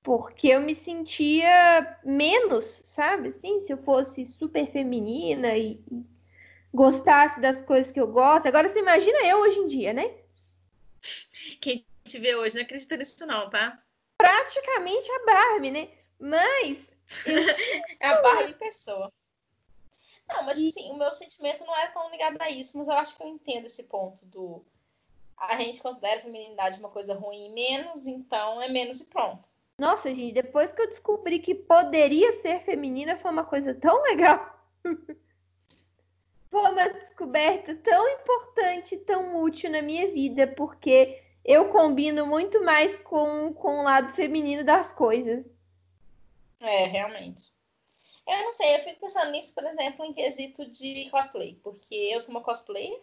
[0.03, 3.29] Porque eu me sentia menos, sabe?
[3.29, 6.05] Assim, se eu fosse super feminina e, e
[6.73, 8.47] gostasse das coisas que eu gosto.
[8.47, 10.15] Agora você imagina eu hoje em dia, né?
[11.61, 13.83] Quem te vê hoje não acredita nisso, não, tá?
[14.17, 15.89] Praticamente a Barbie, né?
[16.19, 16.90] Mas.
[18.01, 19.13] É a Barbie pessoa.
[20.29, 22.95] Não, mas tipo assim, o meu sentimento não é tão ligado a isso, mas eu
[22.95, 24.65] acho que eu entendo esse ponto do.
[25.37, 29.49] A gente considera a feminilidade uma coisa ruim e menos, então é menos e pronto.
[29.79, 34.61] Nossa, gente, depois que eu descobri que poderia ser feminina, foi uma coisa tão legal.
[36.51, 42.99] foi uma descoberta tão importante, tão útil na minha vida, porque eu combino muito mais
[42.99, 45.49] com, com o lado feminino das coisas.
[46.61, 47.53] É, realmente.
[48.27, 52.21] Eu não sei, eu fico pensando nisso, por exemplo, em quesito de cosplay, porque eu
[52.21, 53.01] sou uma cosplayer,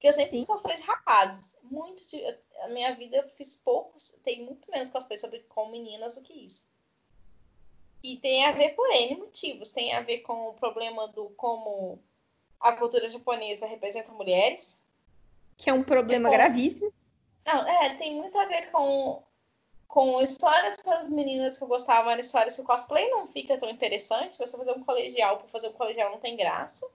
[0.00, 0.38] que eu sempre Sim.
[0.38, 1.56] fiz cosplay de rapazes.
[1.62, 2.20] Muito de,
[2.62, 6.32] a minha vida eu fiz poucos, tem muito menos cosplay sobre com meninas do que
[6.32, 6.72] isso.
[8.02, 9.72] E tem a ver por N motivos.
[9.72, 12.02] Tem a ver com o problema do como
[12.58, 14.82] a cultura japonesa representa mulheres.
[15.56, 16.34] Que é um problema com...
[16.34, 16.92] gravíssimo.
[17.44, 19.22] Não, é, tem muito a ver com,
[19.92, 23.68] com histórias para as meninas que eu gostava, histórias que o cosplay não fica tão
[23.68, 24.38] interessante.
[24.38, 26.88] Você fazer um colegial por fazer um colegial não tem graça.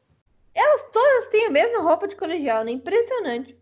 [0.51, 2.71] Elas todas têm a mesma roupa de colegial, né?
[2.71, 3.55] Impressionante.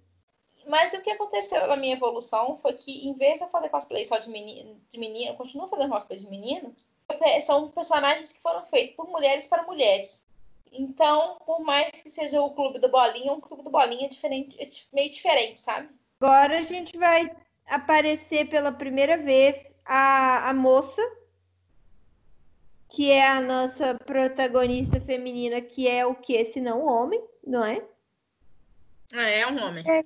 [0.66, 4.06] Mas o que aconteceu na minha evolução foi que, em vez de eu fazer cosplay
[4.06, 6.90] só de menino, de menino eu continuo fazendo cosplay de meninos,
[7.42, 10.26] são personagens que foram feitos por mulheres para mulheres.
[10.72, 14.56] Então, por mais que seja o clube do Bolinha, um clube do Bolinha é diferente,
[14.62, 15.90] é meio diferente, sabe?
[16.22, 17.30] Agora a gente vai
[17.66, 21.02] aparecer pela primeira vez a, a moça,
[22.90, 26.44] que é a nossa protagonista feminina, que é o que?
[26.46, 27.84] Se não o homem, não é?
[29.14, 29.84] Ah, é um homem.
[29.88, 30.04] É,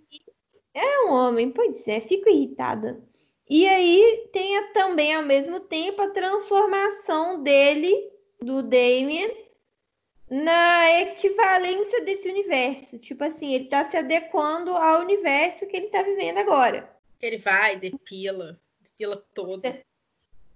[0.73, 3.01] é um homem, pois é, fico irritada.
[3.49, 9.35] E aí tem também ao mesmo tempo a transformação dele, do Damien,
[10.29, 12.99] na equivalência desse universo.
[12.99, 16.98] Tipo assim, ele tá se adequando ao universo que ele tá vivendo agora.
[17.21, 19.65] Ele vai, depila, depila todo.
[19.65, 19.83] É.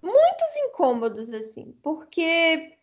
[0.02, 2.78] Muitos incômodos, assim, porque,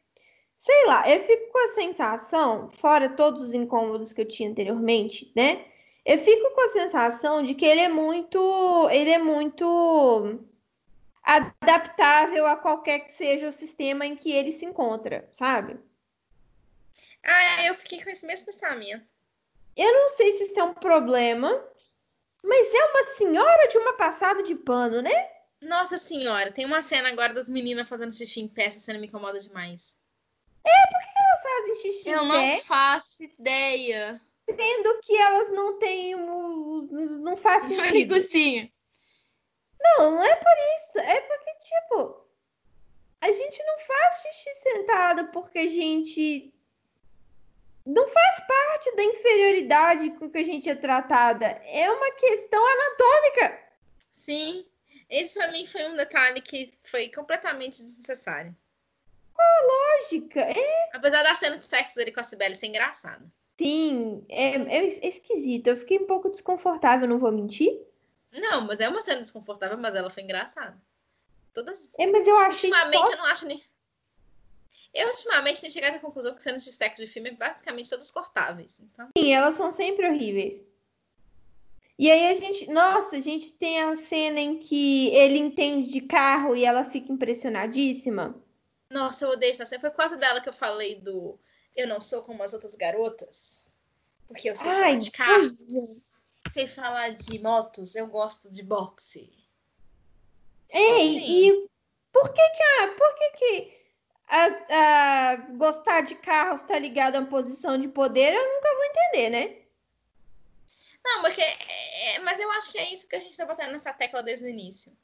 [0.57, 5.31] sei lá, eu fico com a sensação, fora todos os incômodos que eu tinha anteriormente,
[5.37, 5.67] né?
[6.05, 8.89] Eu fico com a sensação de que ele é muito.
[8.91, 10.41] Ele é muito
[11.23, 15.79] adaptável a qualquer que seja o sistema em que ele se encontra, sabe?
[17.23, 19.05] Ah, eu fiquei com esse mesmo pensamento.
[19.77, 21.65] Eu não sei se isso é um problema,
[22.43, 25.31] mas é uma senhora de uma passada de pano, né?
[25.61, 29.07] Nossa senhora, tem uma cena agora das meninas fazendo xixi em pé, essa cena me
[29.07, 29.99] incomoda demais.
[30.65, 32.35] É, por que elas fazem xixi eu em pé?
[32.35, 34.21] Eu não faço ideia.
[34.49, 36.17] Sendo que elas não têm.
[36.17, 38.17] Não fazem sentido.
[39.81, 40.99] Não, não é por isso.
[40.99, 42.27] É porque, tipo,
[43.21, 46.53] a gente não faz xixi sentado porque a gente
[47.91, 51.47] não faz parte da inferioridade com que a gente é tratada.
[51.47, 53.59] É uma questão anatômica.
[54.13, 54.65] Sim,
[55.09, 58.55] esse para mim foi um detalhe que foi completamente desnecessário.
[59.35, 60.41] Qual a lógica?
[60.41, 60.91] É...
[60.93, 63.25] Apesar da cena de sexo dele com a Sibeli ser engraçada.
[63.59, 65.67] Sim, é, é esquisito.
[65.67, 67.77] Eu fiquei um pouco desconfortável, não vou mentir.
[68.33, 70.81] Não, mas é uma cena desconfortável, mas ela foi engraçada.
[71.53, 71.99] Todas.
[71.99, 72.71] É, mas eu achei.
[72.71, 73.13] Ultimamente só...
[73.13, 73.63] eu não acho nem.
[74.93, 78.11] Eu, ultimamente, tenho chegado à conclusão que cenas de sexo de filme é basicamente todas
[78.11, 78.81] cortáveis.
[78.81, 79.09] Então...
[79.17, 80.63] Sim, elas são sempre horríveis.
[81.97, 86.01] E aí a gente, nossa, a gente tem a cena em que ele entende de
[86.01, 88.35] carro e ela fica impressionadíssima.
[88.91, 89.83] Nossa, eu odeio essa cena.
[89.83, 91.39] Foi por causa dela que eu falei do
[91.77, 93.67] Eu não sou como as outras garotas.
[94.27, 95.61] Porque eu sei Ai, falar de carros.
[95.61, 96.51] É.
[96.51, 99.31] Sei falar de motos, eu gosto de boxe.
[100.71, 101.69] Ei, assim, e
[102.11, 103.80] por que que a, por que que
[104.31, 108.85] a, a gostar de carros está ligado a uma posição de poder, eu nunca vou
[108.85, 109.57] entender, né?
[111.05, 113.93] Não, porque é, mas eu acho que é isso que a gente tá botando nessa
[113.93, 114.97] tecla desde o início.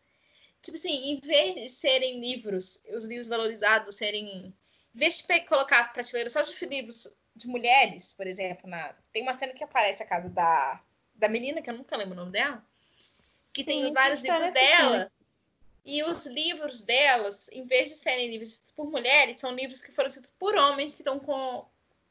[0.63, 4.55] Tipo assim, em vez de serem livros, os livros valorizados serem.
[4.95, 9.35] Em vez de colocar prateleira só de livros de mulheres, por exemplo, na, tem uma
[9.35, 10.81] cena que aparece a casa da,
[11.15, 12.65] da menina, que eu nunca lembro o nome dela,
[13.53, 15.13] que Sim, tem os vários livros dela.
[15.87, 20.09] E os livros delas, em vez de serem livros por mulheres, são livros que foram
[20.09, 21.65] escritos por homens que estão com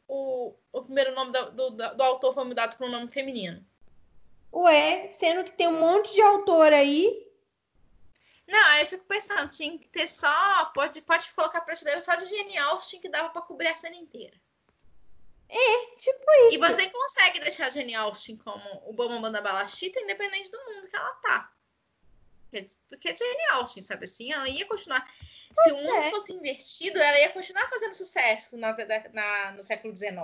[0.08, 3.66] o, o primeiro nome do, do, do autor foi mudado para um nome feminino.
[4.54, 7.30] Ué, sendo que tem um monte de autor aí.
[8.48, 10.66] Não, aí eu fico pensando, tinha que ter só.
[10.74, 14.40] Pode, pode colocar prateleira só de Jane Austen que dava para cobrir a cena inteira.
[15.50, 16.56] É, tipo isso.
[16.56, 20.88] E você consegue deixar a Jane Austen como o Bambam da Balachita, independente do mundo
[20.88, 21.55] que ela tá.
[22.88, 24.32] Porque é Jane Austen, sabe assim?
[24.32, 25.06] Ela ia continuar.
[25.12, 26.10] Se o mundo é.
[26.10, 28.76] fosse invertido, ela ia continuar fazendo sucesso na,
[29.14, 30.16] na, no século XIX.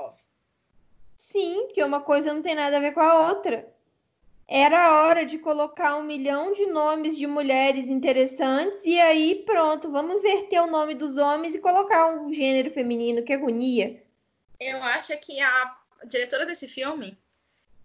[1.16, 3.68] Sim, que uma coisa não tem nada a ver com a outra.
[4.48, 9.90] Era a hora de colocar um milhão de nomes de mulheres interessantes e aí pronto,
[9.90, 14.04] vamos inverter o nome dos homens e colocar um gênero feminino, que agonia.
[14.60, 17.18] Eu acho que a diretora desse filme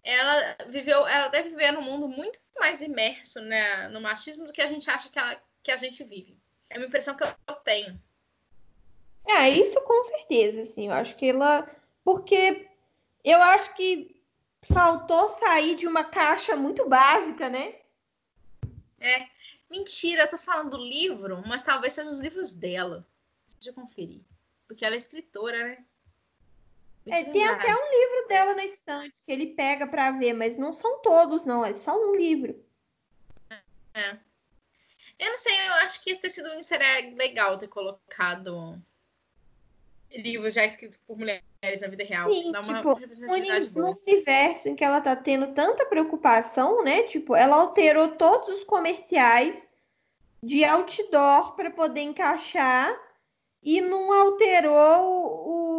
[0.07, 4.62] ela viveu, ela deve viver num mundo muito mais imerso né, no machismo do que
[4.62, 6.38] a gente acha que, ela, que a gente vive.
[6.70, 8.00] É uma impressão que eu tenho.
[9.26, 10.86] É, isso com certeza, assim.
[10.86, 11.68] Eu acho que ela.
[12.04, 12.68] Porque
[13.24, 14.22] eu acho que
[14.72, 17.74] faltou sair de uma caixa muito básica, né?
[19.00, 19.26] É.
[19.68, 23.04] Mentira, eu tô falando do livro, mas talvez sejam os livros dela.
[23.54, 24.22] Deixa eu conferir.
[24.68, 25.84] Porque ela é escritora, né?
[27.07, 30.74] É, tem até um livro dela na estante que ele pega para ver, mas não
[30.74, 32.64] são todos, não, é só um livro.
[33.94, 34.18] É.
[35.18, 38.80] Eu não sei, eu acho que ter sido seria legal ter colocado
[40.11, 42.32] livro já escrito por mulheres na vida real.
[42.32, 43.86] Sim, Dá uma tipo, representatividade boa.
[43.90, 47.02] No universo em que ela tá tendo tanta preocupação, né?
[47.04, 49.66] Tipo, ela alterou todos os comerciais
[50.42, 52.96] de outdoor para poder encaixar
[53.62, 55.75] e não alterou o,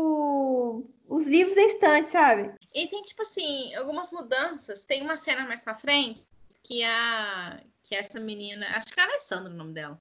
[1.17, 2.53] os livros da estante, sabe?
[2.73, 4.83] E tem, tipo assim, algumas mudanças.
[4.83, 6.25] Tem uma cena mais pra frente
[6.63, 9.99] que a que essa menina, acho que é a Alessandra o nome dela.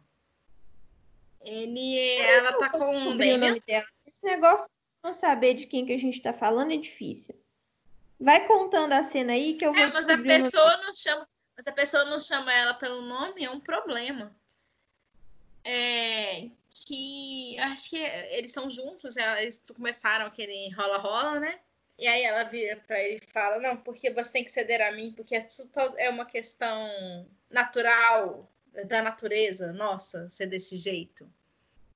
[1.40, 3.56] Ele, ela tá com um Damian.
[4.04, 7.40] Esse negócio de não saber de quem que a gente tá falando é difícil.
[8.18, 9.80] Vai contando a cena aí que eu vou.
[9.80, 13.50] É, mas a pessoa não chama, mas a pessoa não chama ela pelo nome, é
[13.50, 14.34] um problema.
[15.62, 16.50] É,
[16.84, 21.58] que acho que eles são juntos, é, eles começaram aquele rola-rola, né?
[21.98, 24.92] E aí ela vira para ele e fala: Não, porque você tem que ceder a
[24.92, 25.34] mim, porque
[25.96, 28.50] é uma questão natural
[28.84, 31.30] da natureza, nossa, ser desse jeito.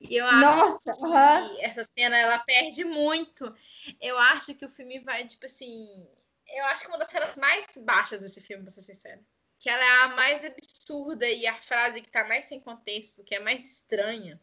[0.01, 1.61] E eu acho nossa, que uhum.
[1.61, 3.55] essa cena ela perde muito.
[4.01, 6.09] Eu acho que o filme vai, tipo assim.
[6.49, 9.21] Eu acho que é uma das cenas mais baixas desse filme, pra ser sincera.
[9.59, 13.35] Que ela é a mais absurda e a frase que tá mais sem contexto, que
[13.35, 14.41] é mais estranha.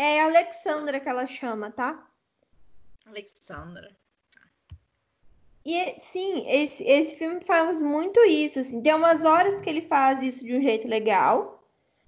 [0.00, 2.06] É Alexandra que ela chama, tá?
[3.04, 3.90] Alexandra.
[5.66, 8.60] E sim, esse, esse filme faz muito isso.
[8.60, 8.80] Assim.
[8.80, 11.64] Tem umas horas que ele faz isso de um jeito legal,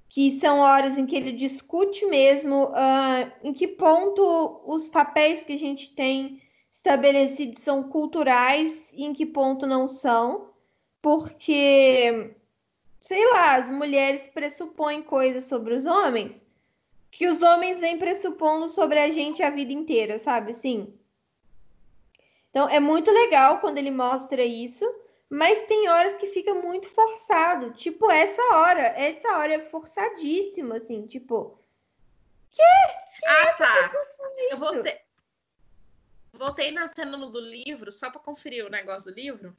[0.08, 5.54] que são horas em que ele discute mesmo uh, em que ponto os papéis que
[5.54, 10.50] a gente tem estabelecidos são culturais e em que ponto não são,
[11.02, 12.36] porque,
[13.00, 16.48] sei lá, as mulheres pressupõem coisas sobre os homens
[17.10, 20.54] que os homens vêm pressupondo sobre a gente a vida inteira, sabe?
[20.54, 20.94] Sim.
[22.50, 24.84] Então é muito legal quando ele mostra isso,
[25.28, 27.72] mas tem horas que fica muito forçado.
[27.72, 31.58] Tipo, essa hora, essa hora é forçadíssima, assim, tipo.
[32.50, 32.62] Que?
[33.20, 33.92] que ah, tá.
[34.50, 35.00] Eu voltei.
[36.32, 39.56] Voltei na cena do livro, só para conferir o negócio do livro.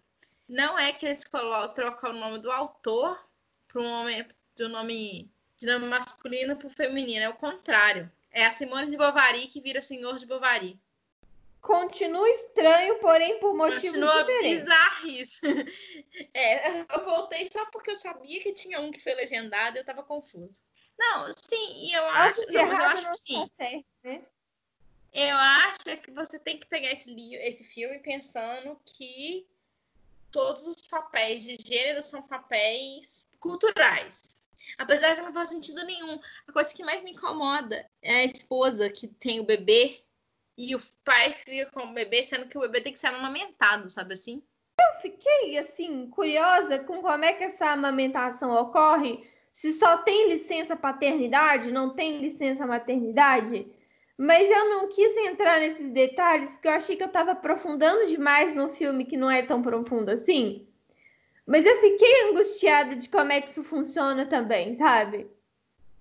[0.48, 3.24] Não é que eles colocam, trocam o nome do autor
[3.68, 5.32] para um nome, de um nome
[5.66, 7.24] nome masculino para o feminino.
[7.24, 8.12] É o contrário.
[8.32, 10.80] É a Simone de Bovary que vira Senhor de Bovary.
[11.62, 14.60] Continua estranho, porém por motivos Continua diferentes.
[14.60, 15.42] bizarrice.
[16.34, 19.86] É, eu voltei só porque eu sabia que tinha um que foi legendado e eu
[19.86, 20.62] tava confusa.
[20.98, 23.48] Não, sim, e eu acho, não, mas eu acho que sim.
[23.48, 24.26] Tá certo, né?
[25.14, 29.48] Eu acho que você tem que pegar esse, esse filme pensando que
[30.32, 34.41] todos os papéis de gênero são papéis culturais.
[34.78, 36.20] Apesar que não faz sentido nenhum.
[36.48, 40.04] A coisa que mais me incomoda é a esposa que tem o bebê
[40.58, 43.90] e o pai fica com o bebê, sendo que o bebê tem que ser amamentado,
[43.90, 44.44] sabe assim?
[44.80, 49.24] Eu fiquei, assim, curiosa com como é que essa amamentação ocorre.
[49.52, 53.68] Se só tem licença paternidade, não tem licença maternidade.
[54.18, 58.56] Mas eu não quis entrar nesses detalhes, porque eu achei que eu estava aprofundando demais
[58.56, 60.68] no filme que não é tão profundo assim.
[61.52, 65.30] Mas eu fiquei angustiada de como é que isso funciona também, sabe?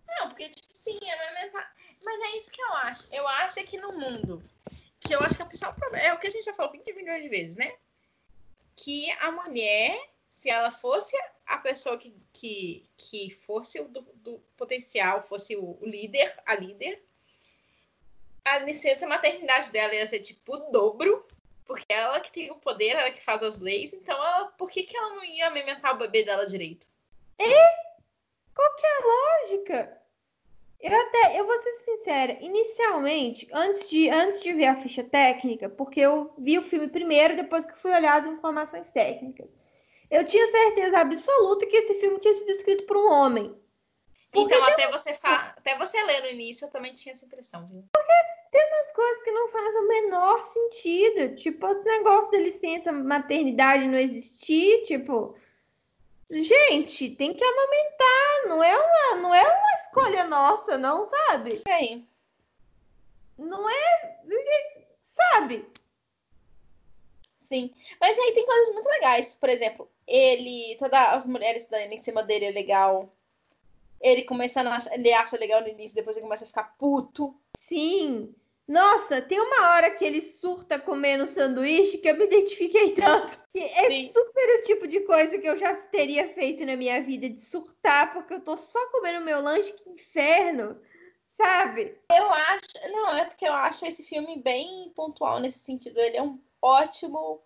[0.06, 1.74] Não, porque, tipo assim, amamentar.
[2.04, 3.12] Mas é isso que eu acho.
[3.12, 4.40] Eu acho que no mundo,
[5.00, 7.24] que eu acho que a pessoa é o que a gente já falou 20 milhões
[7.24, 7.74] de vezes, né?
[8.76, 9.98] Que a mulher,
[10.28, 15.76] se ela fosse a pessoa que, que, que fosse o do, do potencial, fosse o,
[15.80, 17.02] o líder, a líder,
[18.44, 21.26] a licença maternidade dela ia ser tipo o dobro,
[21.70, 24.82] porque ela que tem o poder, ela que faz as leis, então ela, por que,
[24.82, 26.84] que ela não ia amamentar o bebê dela direito?
[27.38, 27.68] É?
[28.52, 30.02] Qual que é a lógica?
[30.80, 35.68] Eu até, eu vou ser sincera, inicialmente, antes de, antes de ver a ficha técnica,
[35.68, 39.48] porque eu vi o filme primeiro, depois que fui olhar as informações técnicas,
[40.10, 43.56] eu tinha certeza absoluta que esse filme tinha sido escrito por um homem.
[44.32, 45.54] Porque então, até você, fa...
[45.56, 47.84] até você ler no início, eu também tinha essa impressão, viu?
[48.60, 51.36] Tem umas coisas que não fazem o menor sentido.
[51.36, 55.34] Tipo, esse negócio da licença maternidade não existir, tipo.
[56.30, 61.56] Gente, tem que amamentar, não é uma, não é uma escolha nossa, não, sabe?
[61.56, 62.06] Sim.
[63.36, 64.20] Não é,
[65.00, 65.66] sabe?
[67.38, 67.72] Sim.
[67.98, 69.36] Mas aí tem coisas muito legais.
[69.36, 73.12] Por exemplo, ele, todas as mulheres dando em cima dele é legal.
[74.00, 77.34] Ele começando a ele acha legal no início, depois ele começa a ficar puto.
[77.58, 78.34] Sim.
[78.70, 83.36] Nossa, tem uma hora que ele surta comendo sanduíche que eu me identifiquei tanto.
[83.52, 84.12] É Sim.
[84.12, 88.12] super o tipo de coisa que eu já teria feito na minha vida, de surtar,
[88.12, 90.80] porque eu tô só comendo meu lanche, que inferno,
[91.36, 91.98] sabe?
[92.12, 92.92] Eu acho.
[92.92, 95.98] Não, é porque eu acho esse filme bem pontual nesse sentido.
[95.98, 97.42] Ele é um ótimo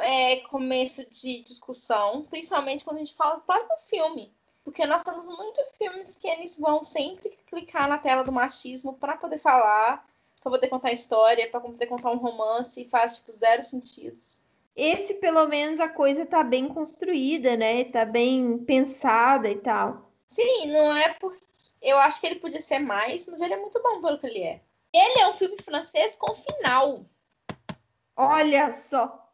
[0.00, 4.34] é, começo de discussão, principalmente quando a gente fala do próprio filme.
[4.64, 9.18] Porque nós temos muitos filmes que eles vão sempre clicar na tela do machismo para
[9.18, 10.08] poder falar
[10.40, 14.42] para poder contar história, para poder contar um romance e faz tipo zero sentidos.
[14.74, 17.84] Esse, pelo menos, a coisa tá bem construída, né?
[17.84, 20.12] Tá bem pensada e tal.
[20.28, 21.46] Sim, não é porque.
[21.80, 24.42] Eu acho que ele podia ser mais, mas ele é muito bom pelo que ele
[24.42, 24.60] é.
[24.92, 27.04] Ele é um filme francês com final.
[28.16, 29.28] Olha só.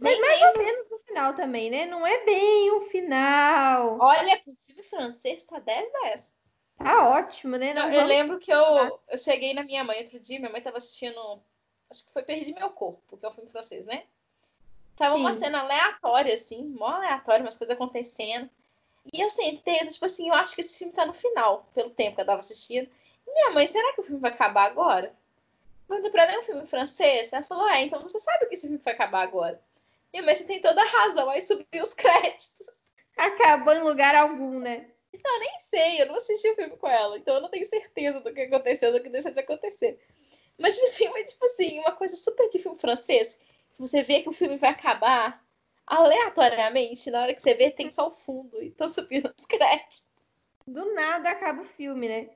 [0.00, 1.86] Mas mais ou menos o final também, né?
[1.86, 3.98] Não é bem o final.
[4.00, 6.34] Olha, o filme francês tá 10 10.
[6.78, 7.74] Tá ótimo, né?
[7.74, 10.76] Não, eu lembro que eu, eu cheguei na minha mãe outro dia, minha mãe tava
[10.76, 11.42] assistindo.
[11.90, 14.04] Acho que foi Perdi Meu Corpo, que é um filme francês, né?
[14.96, 15.20] Tava Sim.
[15.20, 18.48] uma cena aleatória, assim, mó aleatória, umas coisas acontecendo.
[19.12, 22.16] E eu sentei, tipo assim, eu acho que esse filme tá no final, pelo tempo
[22.16, 22.88] que eu tava assistindo.
[23.26, 25.14] E minha mãe, será que o filme vai acabar agora?
[25.86, 28.66] Quando pra ela é um filme francês, ela falou, ah, então você sabe que esse
[28.66, 29.60] filme vai acabar agora.
[30.12, 32.68] Minha mãe, você tem toda a razão, aí subiu os créditos.
[33.16, 34.90] Acabou em lugar algum, né?
[35.12, 37.64] Isso eu nem sei, eu não assisti o filme com ela, então eu não tenho
[37.64, 39.98] certeza do que aconteceu, do que deixou de acontecer.
[40.58, 43.38] Mas, tipo assim, mas, tipo assim, uma coisa super de filme francês,
[43.74, 45.42] que você vê que o filme vai acabar
[45.86, 50.08] aleatoriamente, na hora que você vê, tem só o fundo e tá subindo os créditos.
[50.66, 52.30] Do nada acaba o filme, né?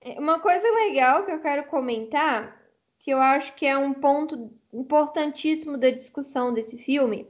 [0.00, 2.62] É, uma coisa legal que eu quero comentar,
[2.98, 7.28] que eu acho que é um ponto importantíssimo da discussão desse filme,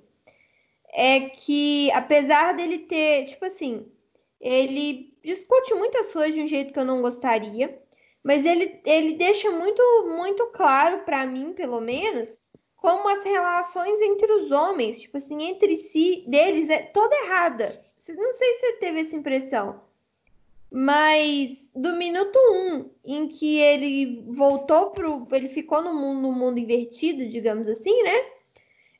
[0.92, 3.90] é que apesar dele ter, tipo assim,
[4.44, 7.80] ele discute muitas coisas de um jeito que eu não gostaria,
[8.22, 12.38] mas ele, ele deixa muito, muito claro para mim, pelo menos,
[12.76, 17.82] como as relações entre os homens, tipo assim, entre si, deles, é toda errada.
[18.06, 19.80] Não sei se você teve essa impressão.
[20.70, 25.26] Mas do minuto um em que ele voltou pro.
[25.30, 28.33] Ele ficou no mundo, no mundo invertido, digamos assim, né?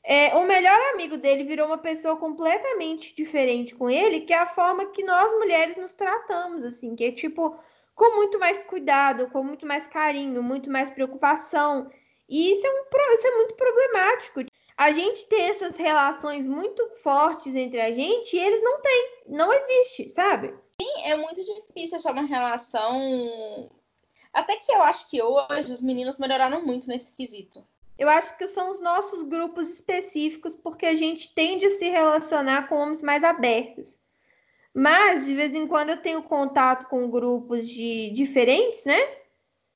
[0.07, 4.45] É, o melhor amigo dele virou uma pessoa completamente diferente com ele, que é a
[4.45, 7.57] forma que nós mulheres nos tratamos, assim, que é tipo
[7.95, 11.89] com muito mais cuidado, com muito mais carinho, muito mais preocupação.
[12.29, 14.41] E isso é, um, isso é muito problemático.
[14.77, 19.51] A gente ter essas relações muito fortes entre a gente e eles não têm, não
[19.51, 20.53] existe, sabe?
[20.79, 23.71] Sim, é muito difícil achar uma relação.
[24.33, 27.65] Até que eu acho que hoje os meninos melhoraram muito nesse quesito.
[27.97, 32.67] Eu acho que são os nossos grupos específicos, porque a gente tende a se relacionar
[32.67, 33.97] com homens mais abertos.
[34.73, 38.99] Mas, de vez em quando, eu tenho contato com grupos de diferentes, né?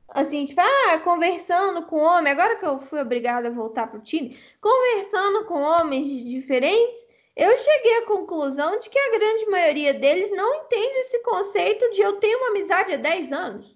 [0.09, 4.37] Assim, tipo, ah, conversando com homem, agora que eu fui obrigada a voltar pro time,
[4.59, 10.55] conversando com homens diferentes, eu cheguei à conclusão de que a grande maioria deles não
[10.55, 13.75] entende esse conceito de eu tenho uma amizade há 10 anos.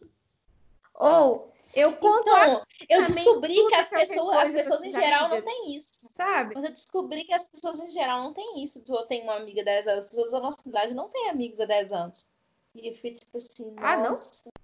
[0.95, 5.75] Ou eu conto então, eu descobri que as pessoas, as pessoas em geral não têm
[5.75, 6.09] isso.
[6.15, 6.53] Sabe?
[6.55, 8.83] Mas eu descobri que as pessoas em geral não têm isso.
[8.87, 10.05] Eu tenho uma amiga há 10 anos.
[10.05, 12.29] As pessoas da nossa cidade não têm amigos há 10 anos.
[12.75, 13.73] E eu fiquei tipo assim.
[13.77, 14.13] Ah, não?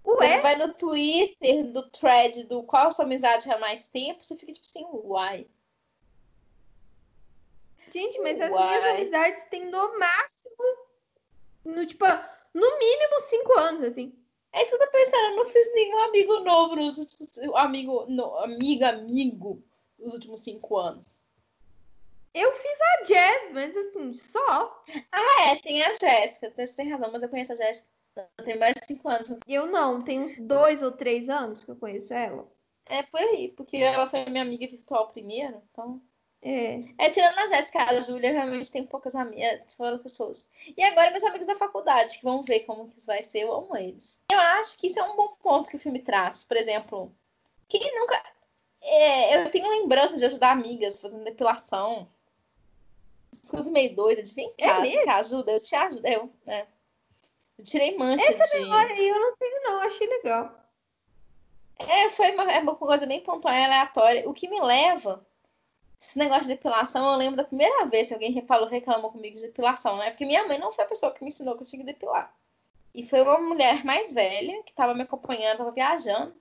[0.05, 0.35] Ué?
[0.35, 4.35] Você vai no Twitter do thread do qual a sua amizade há mais tempo, você
[4.35, 5.47] fica tipo assim, uai.
[7.91, 8.67] Gente, mas as Uai.
[8.67, 10.77] minhas amizades têm no máximo,
[11.65, 12.05] no, tipo,
[12.53, 14.13] no mínimo cinco anos, assim.
[14.51, 17.37] É isso que eu tô pensando, eu não fiz nenhum amigo novo nos últimos.
[17.55, 19.63] Amigo, no, amiga, amigo
[19.97, 21.07] nos últimos cinco anos.
[22.33, 24.83] Eu fiz a Jazz, mas assim, só.
[25.11, 27.89] Ah, é, tem a Jéssica, você tem razão, mas eu conheço a Jéssica.
[28.43, 29.29] Tem mais de cinco anos.
[29.47, 32.47] Eu não, tem uns dois ou três anos que eu conheço ela.
[32.85, 36.01] É por aí, porque ela foi minha amiga virtual primeiro, então.
[36.41, 36.83] É.
[36.97, 40.49] É, tirando a Jéssica, a Júlia realmente tem poucas amigas, foram pessoas.
[40.75, 43.53] E agora meus amigos da faculdade, que vão ver como que isso vai ser, eu
[43.53, 44.21] amo eles.
[44.31, 46.45] Eu acho que isso é um bom ponto que o filme traz.
[46.45, 47.11] Por exemplo,
[47.67, 48.21] quem nunca.
[48.81, 52.07] É, eu tenho lembrança de ajudar amigas fazendo depilação.
[53.49, 55.51] Coisas meio doidas, de vem É cá, você quer ajuda?
[55.51, 56.07] Eu te ajudo.
[56.07, 56.65] Eu, é.
[57.57, 58.63] eu tirei mancha de.
[58.63, 60.55] Olha, eu não sei não, achei legal.
[61.77, 64.29] É, foi uma, é uma coisa bem pontual e aleatória.
[64.29, 65.25] O que me leva.
[65.99, 69.41] Esse negócio de depilação, eu lembro da primeira vez que alguém falou, reclamou comigo de
[69.41, 70.11] depilação, né?
[70.11, 72.33] Porque minha mãe não foi a pessoa que me ensinou que eu tinha que depilar.
[72.95, 76.33] E foi uma mulher mais velha que estava me acompanhando, estava viajando.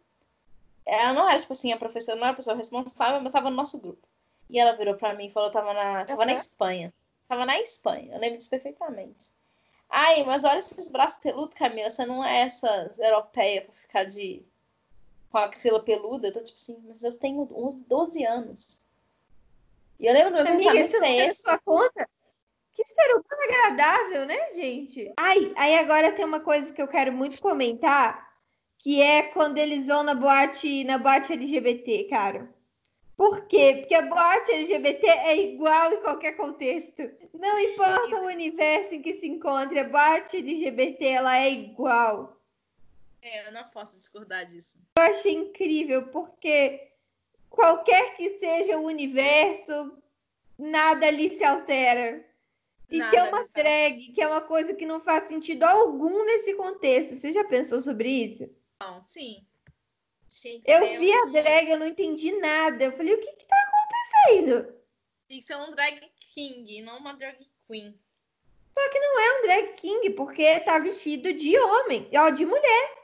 [0.86, 3.56] Ela não era, tipo assim, a professora, não era a pessoa responsável, mas estava no
[3.56, 4.06] nosso grupo.
[4.48, 6.40] E ela virou pra mim e falou: tava na, tava na Aham.
[6.40, 6.94] Espanha.
[7.28, 9.32] Tava na Espanha, eu lembro disso perfeitamente.
[9.90, 11.90] Ai, mas olha esses braços peludos, Camila.
[11.90, 14.44] Você não é essa europeia pra ficar de.
[15.30, 16.28] com a axila peluda.
[16.28, 18.87] Eu tô tipo assim, mas eu tenho 11, 12 anos.
[19.98, 21.42] E eu lembro do meu Amiga, pensamento isso é esse.
[21.42, 22.08] sua conta?
[22.74, 25.12] Que ser humano agradável, né, gente?
[25.18, 28.32] Ai, aí agora tem uma coisa que eu quero muito comentar,
[28.78, 32.54] que é quando eles vão na boate, na boate LGBT, cara.
[33.16, 33.78] Por quê?
[33.80, 37.02] Porque a boate LGBT é igual em qualquer contexto.
[37.34, 38.20] Não importa Isso.
[38.20, 42.40] o universo em que se encontre, a boate LGBT ela é igual.
[43.20, 44.78] É, eu não posso discordar disso.
[44.96, 46.87] Eu achei incrível, porque
[47.58, 49.98] qualquer que seja o universo,
[50.56, 52.24] nada ali se altera.
[52.88, 56.24] E que é Nada uma drag, que é uma coisa que não faz sentido algum
[56.24, 57.16] nesse contexto.
[57.16, 58.48] Você já pensou sobre isso?
[58.80, 59.44] Não, sim.
[60.30, 62.84] Que Eu vi a um- drag, eu não entendi nada.
[62.84, 64.74] Eu falei, o que que tá acontecendo?
[65.28, 66.00] Tinha que ser um drag
[66.34, 67.36] king, não uma drag
[67.66, 67.98] queen.
[68.76, 72.97] Não é um drag king, porque tá vestido de homem, ó, de mulher.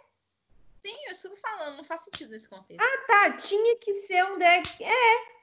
[0.84, 2.84] Sim, eu estou falando, não faz sentido nesse contexto.
[3.06, 4.62] Tá, tinha que ser um drag.
[4.82, 5.34] É.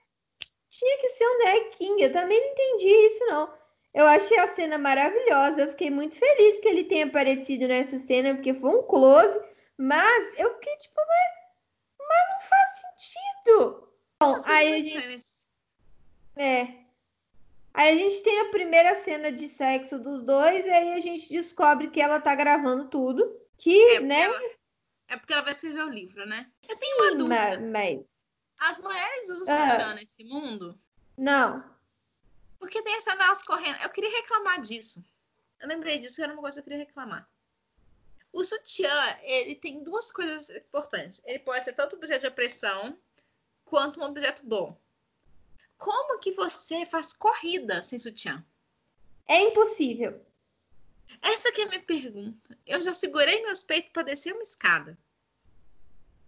[0.69, 2.03] Tinha que ser um drag king.
[2.03, 3.51] Eu também não entendi isso, não.
[3.91, 5.61] Eu achei a cena maravilhosa.
[5.61, 9.41] Eu fiquei muito feliz que ele tenha aparecido nessa cena, porque foi um close.
[9.75, 13.89] Mas eu fiquei tipo, mas, mas não faz sentido.
[14.21, 15.25] Bom, aí a muito gente.
[16.35, 16.67] É.
[17.73, 21.27] Aí a gente tem a primeira cena de sexo dos dois, e aí a gente
[21.29, 23.41] descobre que ela tá gravando tudo.
[23.57, 24.21] Que, É né?
[24.21, 24.39] ela,
[25.14, 26.49] é porque ela vai escrever o livro, né?
[26.68, 27.59] Eu tenho uma dúvida.
[27.59, 28.05] ma- mas.
[28.57, 29.70] As mulheres usam Ah.
[29.70, 30.80] sutiã nesse mundo?
[31.18, 31.64] Não.
[32.59, 33.82] Porque tem essa delas correndo.
[33.82, 35.03] Eu queria reclamar disso.
[35.59, 37.28] Eu lembrei disso, era uma coisa que eu queria reclamar.
[38.32, 41.22] O sutiã, ele tem duas coisas importantes.
[41.26, 42.97] Ele pode ser tanto objeto de opressão
[43.66, 44.80] quanto um objeto bom.
[45.78, 48.45] Como que você faz corrida sem sutiã?
[49.28, 50.24] É impossível.
[51.22, 52.57] Essa que é a minha pergunta.
[52.66, 54.97] Eu já segurei meus peitos para descer uma escada.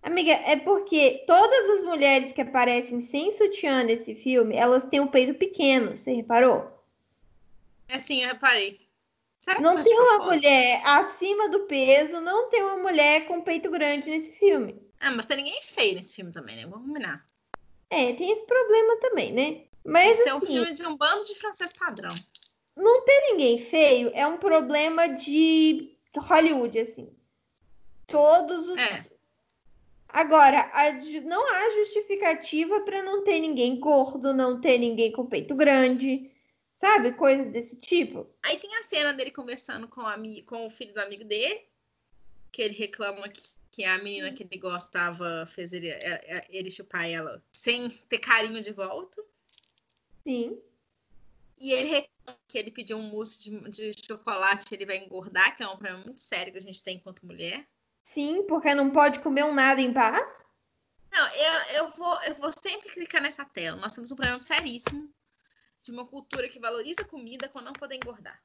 [0.02, 5.08] Amiga, é porque todas as mulheres que aparecem sem sutiã nesse filme, elas têm um
[5.08, 6.70] peito pequeno, você reparou?
[7.88, 8.84] É assim, eu reparei.
[9.40, 10.36] Será que Não tem uma propósito?
[10.36, 14.82] mulher acima do peso, não tem uma mulher com peito grande nesse filme.
[15.00, 16.66] Ah, mas tem ninguém feio nesse filme também, né?
[16.66, 17.26] Vamos combinar.
[17.90, 19.66] É, tem esse problema também, né?
[19.86, 22.14] Mas Esse é um assim, filme de um bando de francês padrão.
[22.76, 27.10] Não ter ninguém feio é um problema de Hollywood, assim.
[28.08, 28.78] Todos os.
[28.78, 29.06] É.
[30.10, 35.56] Agora, a não há justificativa para não ter ninguém gordo, não ter ninguém com peito
[35.56, 36.30] grande,
[36.76, 37.14] sabe?
[37.14, 38.28] Coisas desse tipo.
[38.44, 41.62] Aí tem a cena dele conversando com, o ami- com o filho do amigo dele,
[42.52, 46.70] que ele reclama que, que a menina que ele gostava fez ele, é- é- ele
[46.70, 49.20] chupar ela sem ter carinho de volta.
[50.24, 50.62] Sim.
[51.64, 55.64] E ele reclama que ele pediu um mousse de, de chocolate ele vai engordar, que
[55.64, 57.66] é um problema muito sério que a gente tem enquanto mulher.
[58.04, 60.44] Sim, porque não pode comer um nada em paz.
[61.10, 63.80] Não, eu, eu, vou, eu vou sempre clicar nessa tela.
[63.80, 65.10] Nós temos um problema seríssimo
[65.82, 68.44] de uma cultura que valoriza comida quando não poder engordar.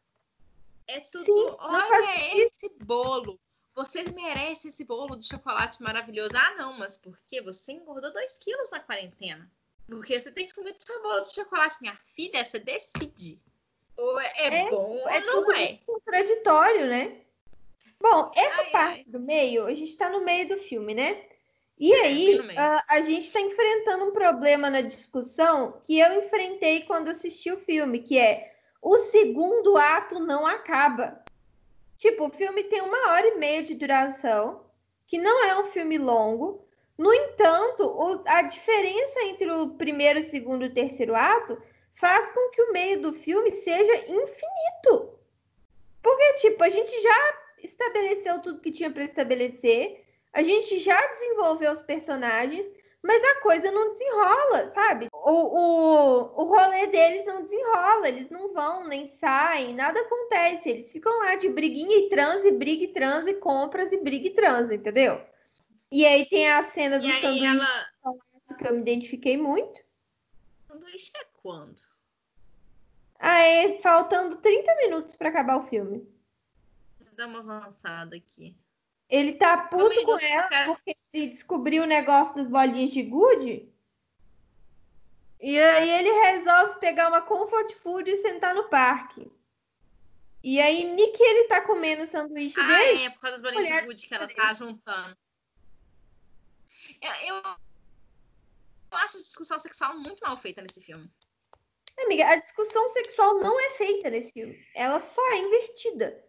[0.87, 1.25] É tudo.
[1.25, 3.41] Sim, olha esse bolo.
[3.75, 6.37] Você merece esse bolo de chocolate maravilhoso.
[6.37, 7.43] Ah, não, mas por quê?
[7.43, 9.51] Você engordou 2 quilos na quarentena.
[9.89, 11.77] Porque você tem que comer o seu bolo de chocolate.
[11.81, 13.41] Minha filha, você decide.
[13.97, 15.79] Ou é, é É, bom ou é não tudo é.
[15.85, 17.17] contraditório, né?
[18.01, 19.05] Bom, essa Ai, parte ai.
[19.09, 21.25] do meio, a gente tá no meio do filme, né?
[21.81, 27.09] E aí, a, a gente está enfrentando um problema na discussão que eu enfrentei quando
[27.09, 31.23] assisti o filme, que é o segundo ato não acaba.
[31.97, 34.65] Tipo, o filme tem uma hora e meia de duração,
[35.07, 36.68] que não é um filme longo.
[36.99, 41.57] No entanto, o, a diferença entre o primeiro, segundo e terceiro ato
[41.95, 45.17] faz com que o meio do filme seja infinito.
[46.03, 51.73] Porque, tipo, a gente já estabeleceu tudo que tinha para estabelecer, a gente já desenvolveu
[51.73, 52.67] os personagens,
[53.01, 55.09] mas a coisa não desenrola, sabe?
[55.13, 60.69] O, o, o rolê deles não desenrola, eles não vão, nem saem, nada acontece.
[60.69, 64.75] Eles ficam lá de briguinha e transe, briga e transe, compras e briga e transe,
[64.75, 65.21] entendeu?
[65.91, 67.87] E aí tem a cena do E sanduíche ela.
[68.59, 69.81] que eu me identifiquei muito.
[70.67, 71.81] Sanduíche é quando?
[73.19, 76.07] Aí, faltando 30 minutos para acabar o filme.
[77.01, 78.57] Vou dar uma avançada aqui.
[79.09, 80.67] Ele tá puto minuto, com ela cara.
[80.67, 83.69] porque ele descobriu o negócio das bolinhas de gude.
[85.41, 89.31] E aí ele resolve pegar uma comfort food e sentar no parque.
[90.45, 93.05] E aí, Nick, ele tá comendo o sanduíche Ah, dele.
[93.05, 95.17] é, por causa das bolinhas de gude que ela tá juntando.
[97.01, 97.43] Eu, eu,
[98.91, 101.11] acho a discussão sexual muito mal feita nesse filme.
[101.99, 104.65] Amiga, a discussão sexual não é feita nesse filme.
[104.75, 106.25] Ela só é invertida.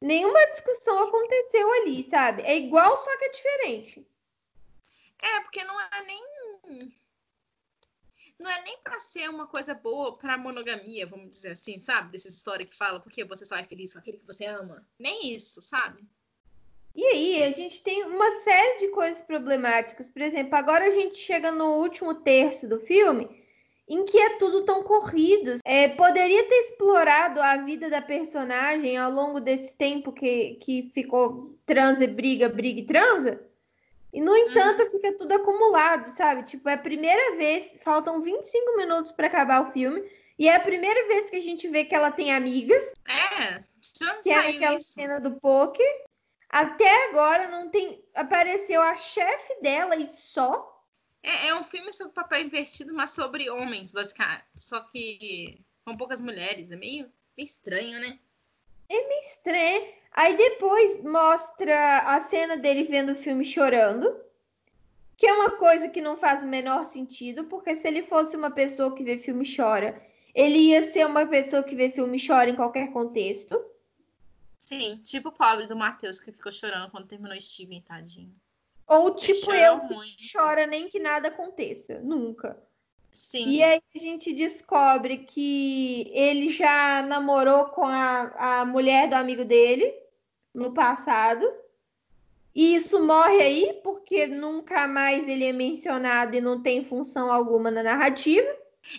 [0.00, 2.42] Nenhuma discussão aconteceu ali, sabe?
[2.42, 4.06] É igual, só que é diferente.
[5.18, 6.22] É, porque não é nem.
[8.38, 12.12] Não é nem pra ser uma coisa boa pra monogamia, vamos dizer assim, sabe?
[12.12, 14.86] Dessa história que fala porque você só é feliz com aquele que você ama.
[14.98, 16.08] Nem isso, sabe?
[16.94, 20.10] E aí, a gente tem uma série de coisas problemáticas.
[20.10, 23.28] Por exemplo, agora a gente chega no último terço do filme,
[23.88, 25.56] em que é tudo tão corrido.
[25.64, 31.56] É, poderia ter explorado a vida da personagem ao longo desse tempo que, que ficou
[31.64, 33.40] transa, e briga, briga e transa.
[34.12, 36.42] E, no entanto, fica tudo acumulado, sabe?
[36.42, 40.02] Tipo, é a primeira vez, faltam 25 minutos para acabar o filme,
[40.36, 43.62] e é a primeira vez que a gente vê que ela tem amigas, É,
[43.96, 44.92] já que é aquela isso.
[44.92, 45.86] cena do poker.
[46.50, 48.04] Até agora não tem.
[48.14, 50.84] Apareceu a chefe dela e só.
[51.22, 54.44] É, é um filme sobre papel invertido, mas sobre homens, basicamente.
[54.58, 56.72] Só que com poucas mulheres.
[56.72, 58.18] É meio, meio estranho, né?
[59.22, 59.88] Estranho.
[60.12, 64.20] Aí depois mostra a cena dele vendo o filme chorando.
[65.16, 68.50] Que é uma coisa que não faz o menor sentido, porque se ele fosse uma
[68.50, 70.00] pessoa que vê filme e chora,
[70.34, 73.62] ele ia ser uma pessoa que vê filme e chora em qualquer contexto.
[74.70, 78.32] Sim, tipo o pobre do Matheus que ficou chorando quando terminou Steven, tadinho.
[78.86, 81.98] Ou tipo chorou eu que chora nem que nada aconteça.
[81.98, 82.56] Nunca.
[83.10, 83.48] Sim.
[83.48, 89.44] E aí a gente descobre que ele já namorou com a, a mulher do amigo
[89.44, 89.92] dele
[90.54, 91.52] no passado.
[92.54, 97.72] E isso morre aí, porque nunca mais ele é mencionado e não tem função alguma
[97.72, 98.48] na narrativa.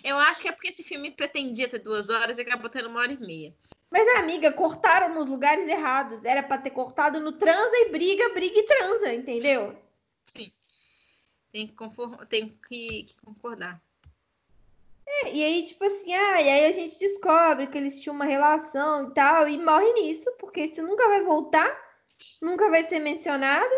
[0.04, 3.00] Eu acho que é porque esse filme pretendia ter duas horas e acabou tendo uma
[3.00, 3.54] hora e meia.
[3.92, 6.24] Mas, amiga, cortaram nos lugares errados.
[6.24, 9.76] Era pra ter cortado no transa e briga, briga e transa, entendeu?
[10.24, 10.50] Sim.
[11.52, 12.14] Tem que, conform...
[12.24, 13.78] tem que, que concordar.
[15.06, 18.24] É, e aí, tipo assim, ah, e aí a gente descobre que eles tinham uma
[18.24, 21.78] relação e tal, e morre nisso, porque isso nunca vai voltar,
[22.40, 23.74] nunca vai ser mencionado.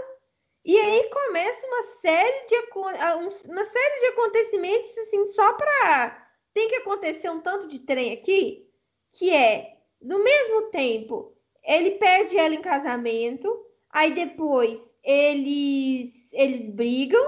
[0.65, 2.55] E aí começa uma série de,
[3.01, 6.29] ah, um- uma série de acontecimentos, assim, só pra.
[6.55, 8.71] Tem que acontecer um tanto de trem aqui,
[9.11, 9.74] que é,
[10.05, 11.33] no mesmo tempo,
[11.65, 17.25] ele pede ela em casamento, aí depois eles, eles brigam,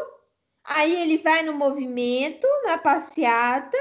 [0.62, 3.76] aí ele vai no movimento, na passeata,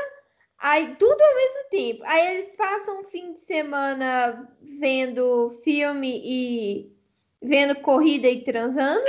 [0.57, 2.03] Aí tudo ao mesmo tempo.
[2.05, 6.91] Aí eles passam um fim de semana vendo filme e
[7.41, 9.05] vendo corrida e transando.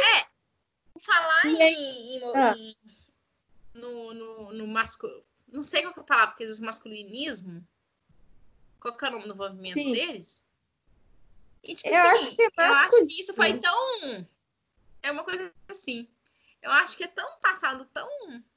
[0.99, 2.55] Falar E em, em- Ah.
[2.59, 2.76] em-
[3.74, 5.22] no, no, no masculino.
[5.49, 7.62] Não sei qual que é a palavra, porque diz masculinismo.
[8.93, 9.93] Qual é o nome do movimento Sim.
[9.93, 10.43] deles?
[11.62, 14.26] E, tipo Eu assim, acho que é eu acho que isso foi tão.
[15.03, 16.09] É uma coisa assim.
[16.62, 18.09] Eu acho que é tão passado tão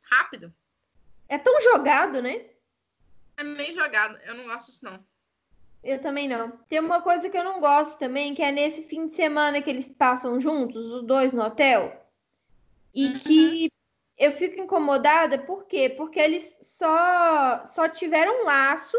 [0.04, 0.54] rápido.
[1.28, 2.50] É tão jogado, né?
[3.38, 4.18] É meio jogado.
[4.24, 5.04] Eu não gosto disso, não.
[5.84, 6.52] Eu também não.
[6.68, 9.70] Tem uma coisa que eu não gosto também, que é nesse fim de semana que
[9.70, 12.06] eles passam juntos, os dois no hotel.
[12.94, 13.20] E Uhum.
[13.20, 13.72] que
[14.18, 15.90] eu fico incomodada, por quê?
[15.90, 18.98] Porque eles só, só tiveram um laço,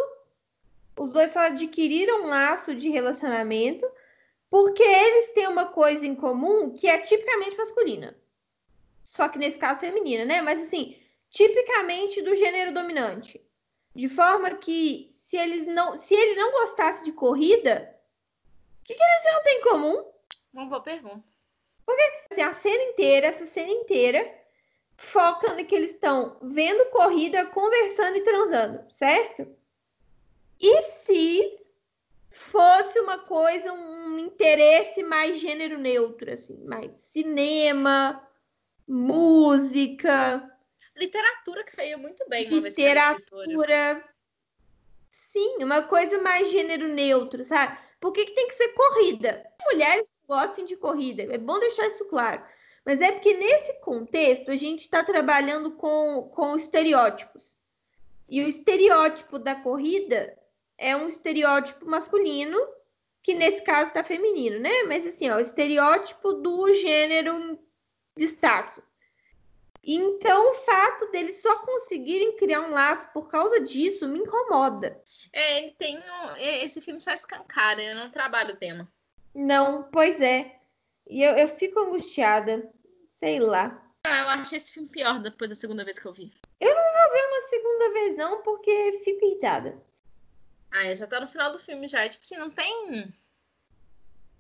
[1.01, 3.91] os dois só adquiriram um laço de relacionamento,
[4.51, 8.15] porque eles têm uma coisa em comum que é tipicamente masculina.
[9.03, 10.43] Só que nesse caso feminina, né?
[10.43, 10.99] Mas assim,
[11.31, 13.41] tipicamente do gênero dominante.
[13.95, 17.99] De forma que se eles não, se ele não gostasse de corrida,
[18.83, 20.13] o que, que eles não têm em comum?
[20.53, 21.33] Uma boa pergunta.
[21.87, 24.39] Porque assim, a cena inteira, essa cena inteira,
[24.99, 29.60] foca no que eles estão vendo corrida, conversando e transando, certo?
[30.61, 31.59] E se
[32.31, 38.23] fosse uma coisa, um interesse mais gênero neutro, assim, mais cinema,
[38.87, 40.47] música.
[40.97, 42.45] Literatura caía muito bem.
[42.45, 44.05] Literatura.
[45.09, 47.79] Sim, uma coisa mais gênero neutro, sabe?
[48.01, 49.47] Por que, que tem que ser corrida?
[49.71, 52.43] Mulheres gostem de corrida, é bom deixar isso claro.
[52.85, 57.59] Mas é porque nesse contexto a gente está trabalhando com, com estereótipos.
[58.29, 60.40] E o estereótipo da corrida
[60.81, 62.59] é um estereótipo masculino,
[63.23, 64.83] que nesse caso está feminino, né?
[64.85, 67.59] Mas assim, ó, o estereótipo do gênero
[68.17, 68.83] destaque.
[69.85, 75.03] Então, o fato deles só conseguirem criar um laço por causa disso me incomoda.
[75.33, 78.91] É, ele tem um, esse filme só escancara, eu não trabalho o tema.
[79.35, 80.59] Não, pois é.
[81.07, 82.71] E eu, eu fico angustiada.
[83.13, 83.83] Sei lá.
[84.05, 86.33] Ah, eu achei esse filme pior depois da segunda vez que eu vi.
[86.59, 89.90] Eu não vou ver uma segunda vez, não, porque fico irritada.
[90.71, 92.09] Ah, já tá no final do filme já.
[92.09, 93.13] Tipo assim, não tem.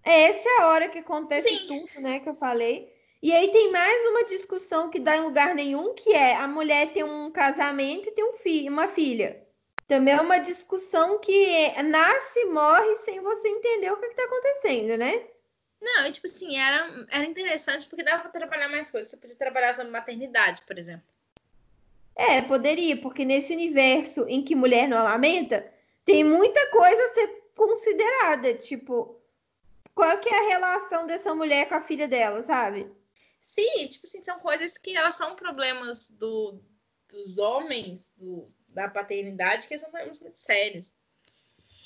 [0.05, 1.67] É, essa é a hora que acontece Sim.
[1.67, 2.21] tudo, né?
[2.21, 2.95] Que eu falei.
[3.23, 6.93] E aí tem mais uma discussão que dá em lugar nenhum, que é a mulher
[6.93, 9.47] tem um casamento e tem um filho, uma filha.
[9.87, 14.97] Também é uma discussão que nasce e morre sem você entender o que está acontecendo,
[14.97, 15.25] né?
[15.81, 19.11] Não, e tipo assim, era, era interessante porque dava para trabalhar mais coisas.
[19.11, 21.07] Você podia trabalhar sobre maternidade, por exemplo.
[22.15, 25.67] É, poderia, porque nesse universo em que mulher não amamenta,
[26.05, 28.55] tem muita coisa a ser considerada.
[28.55, 29.21] Tipo,
[29.95, 32.91] qual que é a relação dessa mulher com a filha dela, sabe?
[33.39, 36.61] Sim, tipo assim, são coisas que elas são problemas do,
[37.09, 40.95] dos homens, do, da paternidade, que são problemas muito sérios.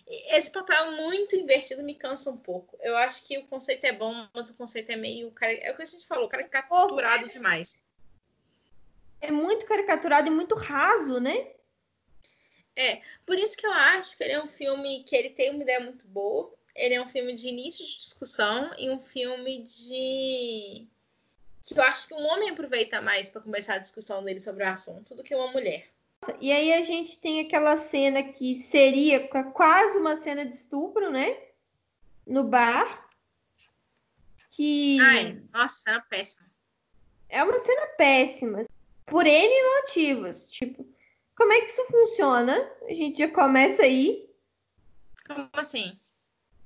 [0.06, 2.76] Esse papel muito invertido me cansa um pouco.
[2.82, 5.32] Eu acho que o conceito é bom, mas o conceito é meio.
[5.40, 7.82] É o que a gente falou, caricaturado demais.
[9.20, 11.53] É muito caricaturado e muito raso, né?
[12.76, 15.62] É, por isso que eu acho que ele é um filme que ele tem uma
[15.62, 16.52] ideia muito boa.
[16.74, 20.88] Ele é um filme de início de discussão e um filme de
[21.66, 24.68] que eu acho que um homem aproveita mais para começar a discussão dele sobre o
[24.68, 25.88] assunto do que uma mulher.
[26.40, 31.36] E aí a gente tem aquela cena que seria quase uma cena de estupro, né?
[32.26, 33.08] No bar.
[34.50, 34.98] Que.
[35.00, 36.50] Ai, nossa, cena péssima.
[37.28, 38.64] É uma cena péssima.
[39.06, 40.46] Por N motivos.
[40.48, 40.86] Tipo,
[41.36, 42.70] como é que isso funciona?
[42.82, 44.28] A gente já começa aí.
[45.26, 45.98] Como assim?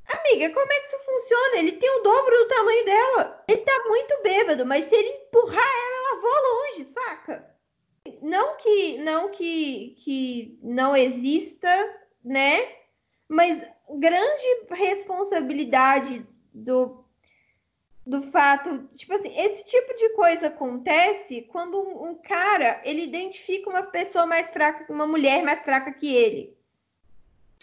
[0.06, 1.56] Amiga, como é que isso funciona?
[1.58, 3.44] Ele tem o dobro do tamanho dela.
[3.48, 7.54] Ele tá muito bêbado, mas se ele empurrar ela, ela voa longe, saca?
[8.22, 11.68] Não que não que, que não exista,
[12.24, 12.76] né?
[13.28, 13.62] Mas
[13.98, 17.04] grande responsabilidade do
[18.09, 23.68] do fato, tipo assim, esse tipo de coisa acontece quando um, um cara ele identifica
[23.68, 26.56] uma pessoa mais fraca, uma mulher mais fraca que ele.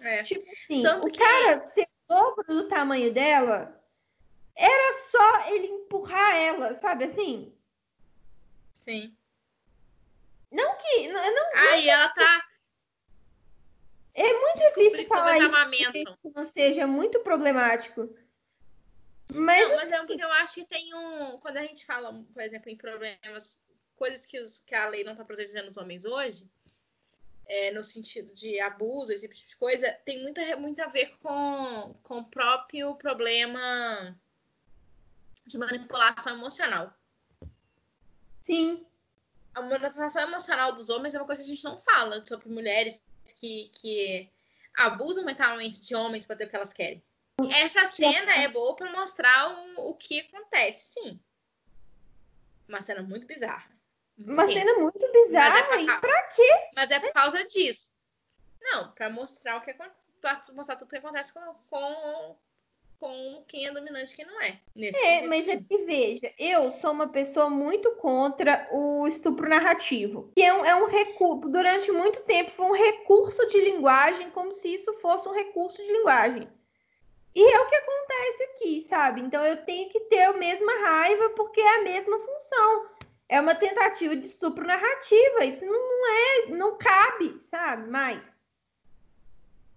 [0.03, 0.21] É.
[0.21, 1.17] Tipo assim, Tanto o que...
[1.17, 3.83] cara ser dobro do tamanho dela,
[4.55, 7.51] era só ele empurrar ela, sabe assim?
[8.71, 9.17] Sim.
[10.51, 11.07] Não que.
[11.07, 12.45] Não, não, Aí ela tá.
[14.13, 18.15] É muito difícil falar isso que não seja muito problemático.
[19.33, 21.37] Mas, não, mas é porque eu acho que tem um.
[21.39, 23.61] Quando a gente fala, por exemplo, em problemas,
[23.95, 26.49] coisas que, os, que a lei não está protegendo os homens hoje,
[27.47, 31.95] é, no sentido de abuso, esse tipo de coisa, tem muito, muito a ver com,
[32.03, 34.17] com o próprio problema
[35.45, 36.93] de manipulação emocional.
[38.43, 38.85] Sim.
[39.53, 43.03] A manipulação emocional dos homens é uma coisa que a gente não fala sobre mulheres
[43.39, 44.29] que, que
[44.75, 47.01] abusam mentalmente de homens para ter o que elas querem.
[47.51, 51.19] Essa cena é boa para mostrar o, o que acontece, sim.
[52.67, 53.69] Uma cena muito bizarra.
[54.17, 55.67] Uma cena muito bizarra.
[55.69, 56.69] Mas é pra, pra quê?
[56.75, 57.91] Mas é por causa disso.
[58.61, 62.35] Não, para mostrar o que pra mostrar tudo o que acontece com, com,
[62.97, 64.59] com quem é dominante e quem não é.
[64.95, 70.31] é, mas é que veja, eu sou uma pessoa muito contra o estupro narrativo.
[70.35, 74.51] Que é um, é um recurso, durante muito tempo foi um recurso de linguagem, como
[74.53, 76.49] se isso fosse um recurso de linguagem.
[77.35, 79.21] E é o que acontece aqui, sabe?
[79.21, 82.95] Então eu tenho que ter a mesma raiva porque é a mesma função
[83.27, 85.45] é uma tentativa de estupro narrativa.
[85.45, 87.89] Isso não é, não cabe, sabe?
[87.89, 88.21] Mais.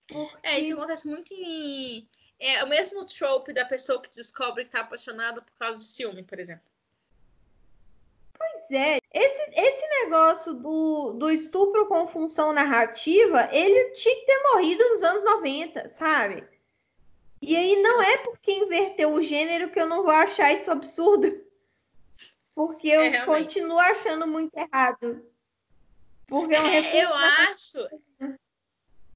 [0.06, 0.46] Porque...
[0.46, 2.08] É, isso acontece muito em.
[2.40, 6.22] É o mesmo trope da pessoa que descobre que tá apaixonada por causa de ciúme,
[6.22, 6.64] por exemplo.
[8.32, 9.00] Pois é.
[9.12, 15.02] Esse, esse negócio do, do estupro com função narrativa, ele tinha que ter morrido nos
[15.02, 16.46] anos 90, sabe?
[17.40, 21.44] E aí não é porque inverteu o gênero que eu não vou achar isso absurdo.
[22.54, 25.24] Porque eu É, continuo achando muito errado.
[26.26, 27.78] Porque é um É, eu acho.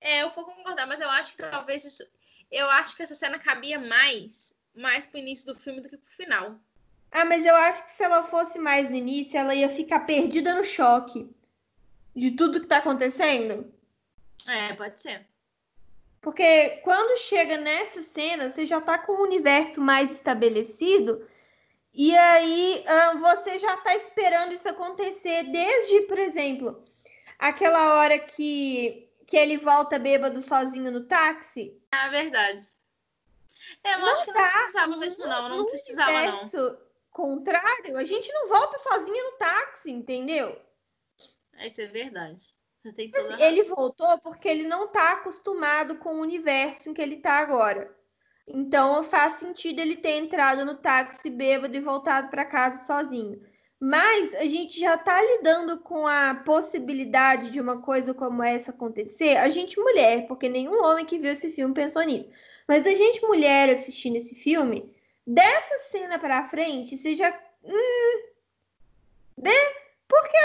[0.00, 2.06] É, eu vou concordar, mas eu acho que talvez isso.
[2.50, 6.12] Eu acho que essa cena cabia mais, mais pro início do filme do que pro
[6.12, 6.60] final.
[7.10, 10.54] Ah, mas eu acho que se ela fosse mais no início, ela ia ficar perdida
[10.54, 11.28] no choque
[12.14, 13.72] de tudo que tá acontecendo.
[14.48, 15.26] É, pode ser.
[16.22, 21.28] Porque quando chega nessa cena, você já tá com o universo mais estabelecido.
[21.92, 26.82] E aí ah, você já tá esperando isso acontecer desde, por exemplo,
[27.36, 31.76] aquela hora que, que ele volta bêbado sozinho no táxi.
[31.90, 32.70] É verdade.
[33.82, 35.48] É, eu Não acho que não dá, precisava mesmo, não.
[35.48, 36.78] Não No precisava, não.
[37.10, 40.56] contrário, a gente não volta sozinho no táxi, entendeu?
[41.58, 42.54] Isso é verdade.
[42.83, 47.35] Toda Ele voltou porque ele não tá acostumado com o universo em que ele tá
[47.35, 47.95] agora.
[48.47, 53.41] Então faz sentido ele ter entrado no táxi bêbado e voltado para casa sozinho.
[53.80, 59.37] Mas a gente já tá lidando com a possibilidade de uma coisa como essa acontecer.
[59.37, 62.30] A gente mulher, porque nenhum homem que viu esse filme pensou nisso.
[62.68, 64.95] Mas a gente mulher assistindo esse filme,
[65.26, 67.37] dessa cena para frente, você já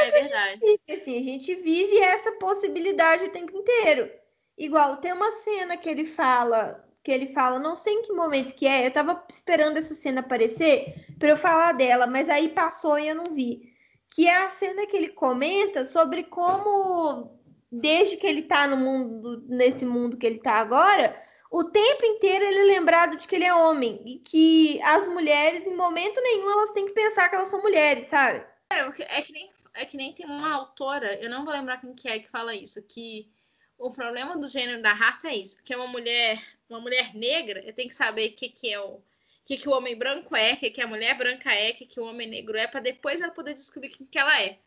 [0.08, 0.60] É verdade.
[0.60, 4.10] vive, assim, a gente vive essa possibilidade o tempo inteiro.
[4.58, 8.56] Igual, tem uma cena que ele fala, que ele fala, não sei em que momento
[8.56, 12.98] que é, eu tava esperando essa cena aparecer para eu falar dela, mas aí passou
[12.98, 13.74] e eu não vi.
[14.10, 17.40] Que é a cena que ele comenta sobre como,
[17.72, 22.46] desde que ele tá no mundo, nesse mundo que ele tá agora, o tempo inteiro
[22.46, 26.52] ele é lembrado de que ele é homem e que as mulheres, em momento nenhum,
[26.52, 28.44] elas têm que pensar que elas são mulheres, sabe?
[28.70, 31.94] É, é que nem, é que nem tem uma autora, eu não vou lembrar quem
[31.94, 33.30] que é que fala isso, que
[33.78, 37.74] o problema do gênero da raça é isso, porque uma mulher, uma mulher negra, eu
[37.74, 39.00] tenho que saber o que, que é o,
[39.46, 41.86] que, que o homem branco é, o que, que a mulher branca é, o que,
[41.86, 44.60] que o homem negro é, para depois ela poder descobrir quem que ela é.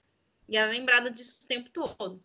[0.49, 2.23] E ela é lembrada disso o tempo todo.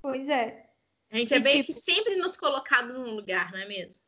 [0.00, 0.68] Pois é.
[1.10, 4.02] A gente é E, bem tipo- que sempre nos colocado num lugar, não é mesmo?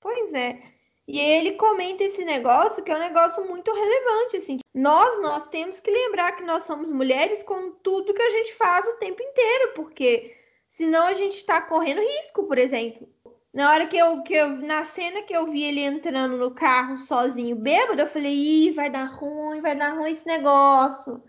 [0.00, 0.60] Pois é.
[1.08, 4.58] E ele comenta esse negócio que é um negócio muito relevante, assim.
[4.74, 8.86] Nós, nós temos que lembrar que nós somos mulheres com tudo que a gente faz
[8.86, 10.36] o tempo inteiro, porque
[10.68, 13.08] senão a gente está correndo risco, por exemplo.
[13.54, 16.98] Na hora que eu, que eu, na cena que eu vi ele entrando no carro
[16.98, 21.22] sozinho, bêbado, eu falei, ih, vai dar ruim, vai dar ruim esse negócio.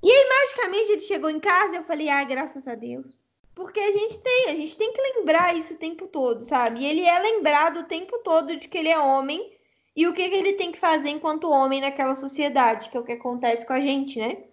[0.00, 3.17] E aí, magicamente, ele chegou em casa e eu falei, ai, graças a Deus.
[3.58, 6.78] Porque a gente tem, a gente tem que lembrar isso o tempo todo, sabe?
[6.78, 9.52] E ele é lembrado o tempo todo de que ele é homem
[9.96, 13.04] e o que, que ele tem que fazer enquanto homem naquela sociedade, que é o
[13.04, 14.44] que acontece com a gente, né?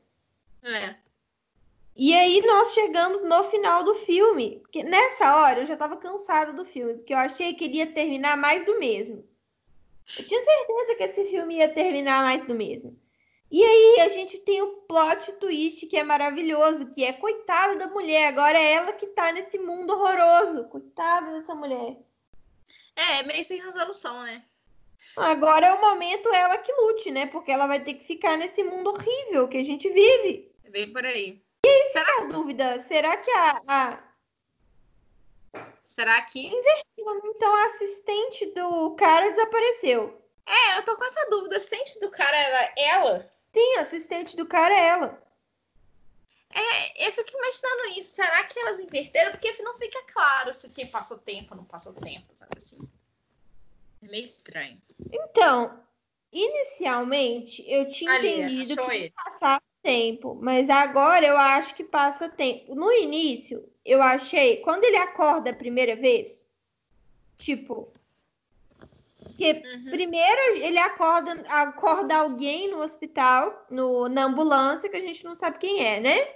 [0.64, 0.96] É.
[1.96, 4.64] E aí nós chegamos no final do filme.
[4.72, 7.94] Que nessa hora eu já tava cansada do filme, porque eu achei que ele ia
[7.94, 9.24] terminar mais do mesmo.
[10.18, 13.00] Eu tinha certeza que esse filme ia terminar mais do mesmo.
[13.52, 17.88] E aí a gente tem o plot twist que é maravilhoso, que é coitada da
[17.88, 20.66] mulher, agora é ela que tá nesse mundo horroroso.
[20.66, 21.98] Coitada dessa mulher.
[22.96, 24.44] É, meio sem resolução, né?
[25.18, 27.28] Agora é o momento ela que lute, né?
[27.28, 30.52] Porque ela vai ter que ficar nesse mundo horrível que a gente vive.
[30.64, 31.42] É bem por aí.
[31.96, 34.04] A dúvida, será que a, a,
[35.84, 36.52] Será que.
[36.98, 40.22] Então a assistente do cara desapareceu.
[40.46, 41.56] É, eu tô com essa dúvida.
[41.56, 43.35] A assistente do cara era ela?
[43.56, 45.24] Sim, a assistente do cara é ela.
[46.98, 48.16] Eu fico imaginando isso.
[48.16, 49.32] Será que elas inverteram?
[49.32, 52.78] Porque não fica claro se quem passou tempo ou não passou tempo, sabe assim?
[54.04, 54.82] É meio estranho.
[55.10, 55.82] Então,
[56.34, 59.14] inicialmente eu tinha Ali, entendido achou que ele.
[59.16, 62.76] passava tempo, mas agora eu acho que passa tempo.
[62.76, 66.46] No início, eu achei, quando ele acorda a primeira vez,
[67.38, 67.94] tipo,
[69.36, 69.92] que Uhum.
[69.92, 75.58] primeiro ele acorda, acorda alguém no hospital, no, na ambulância, que a gente não sabe
[75.60, 76.36] quem é, né?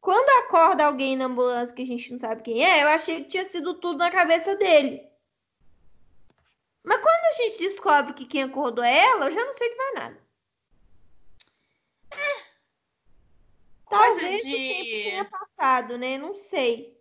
[0.00, 3.28] Quando acorda alguém na ambulância que a gente não sabe quem é, eu achei que
[3.30, 5.06] tinha sido tudo na cabeça dele.
[6.84, 9.76] Mas quando a gente descobre que quem acordou é ela, eu já não sei de
[9.76, 10.26] mais nada.
[13.84, 15.02] Coisa Talvez o tempo de.
[15.04, 16.18] tenha passado, né?
[16.18, 16.96] Não sei.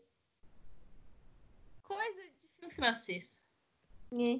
[1.83, 3.41] Coisa de filme francês.
[4.11, 4.39] né?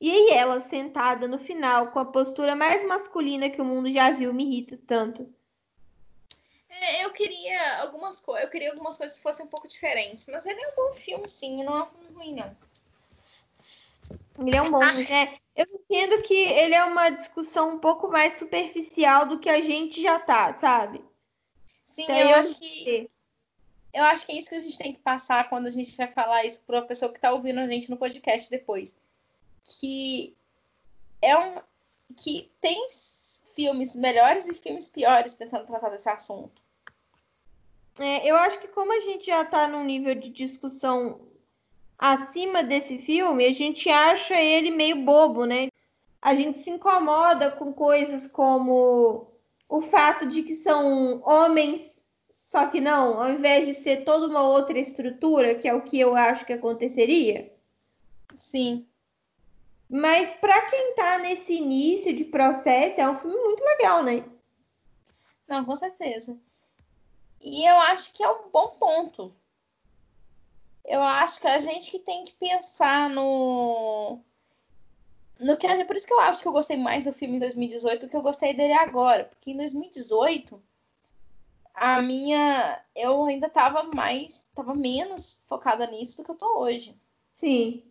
[0.00, 4.10] E aí ela sentada no final com a postura mais masculina que o mundo já
[4.10, 5.32] viu me irrita tanto.
[6.68, 8.44] É, eu queria algumas coisas.
[8.44, 10.26] Eu queria algumas coisas que fossem um pouco diferentes.
[10.28, 11.64] Mas ele é um bom filme, sim.
[11.64, 12.56] Não é um filme ruim, não.
[14.46, 15.38] Ele é um bom, Acho- né?
[15.54, 20.02] Eu entendo que ele é uma discussão um pouco mais superficial do que a gente
[20.02, 21.02] já tá, sabe?
[21.86, 23.10] Sim, Então, eu eu acho que.
[23.94, 26.06] Eu acho que é isso que a gente tem que passar quando a gente vai
[26.06, 28.94] falar isso para a pessoa que tá ouvindo a gente no podcast depois.
[29.68, 30.36] Que
[31.22, 31.60] é um.
[32.16, 32.88] que tem
[33.54, 36.62] filmes melhores e filmes piores tentando tratar desse assunto.
[37.98, 41.20] É, eu acho que como a gente já está num nível de discussão
[41.98, 45.68] acima desse filme, a gente acha ele meio bobo, né?
[46.20, 49.30] A gente se incomoda com coisas como
[49.68, 54.42] o fato de que são homens, só que não, ao invés de ser toda uma
[54.42, 57.52] outra estrutura, que é o que eu acho que aconteceria.
[58.34, 58.86] Sim.
[59.88, 64.24] Mas para quem tá nesse início de processo, é um filme muito legal, né?
[65.46, 66.38] Não, com certeza.
[67.40, 69.32] E eu acho que é um bom ponto.
[70.84, 74.20] Eu acho que a gente que tem que pensar no.
[75.38, 78.06] No que, por isso que eu acho que eu gostei mais do filme em 2018
[78.06, 79.24] do que eu gostei dele agora.
[79.24, 80.60] Porque em 2018,
[81.74, 82.82] a minha.
[82.94, 84.48] Eu ainda tava mais.
[84.54, 86.96] tava menos focada nisso do que eu tô hoje.
[87.32, 87.84] Sim.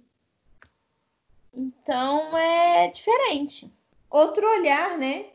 [1.55, 3.71] Então é diferente.
[4.09, 5.27] Outro olhar, né?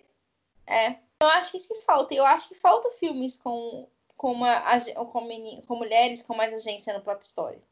[0.67, 0.97] É.
[1.23, 2.15] Eu acho que isso que falta.
[2.15, 4.63] Eu acho que falta filmes com, com, uma,
[5.07, 7.63] com, com mulheres com mais agência na própria história.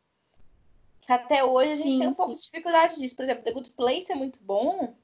[1.08, 3.16] Até hoje a gente sim, tem um pouco de dificuldade disso.
[3.16, 4.94] Por exemplo, The Good Place é muito bom,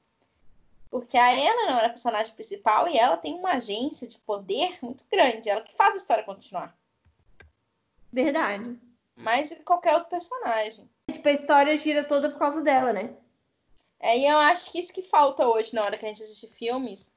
[0.91, 4.77] porque a Anna não era a personagem principal e ela tem uma agência de poder
[4.83, 5.49] muito grande.
[5.49, 6.77] Ela que faz a história continuar.
[8.13, 8.79] Verdade.
[9.15, 10.87] Mais do que qualquer outro personagem.
[11.11, 13.15] Tipo, a história gira toda por causa dela, né?
[13.99, 16.47] É, e eu acho que isso que falta hoje na hora que a gente assiste
[16.47, 17.13] filmes,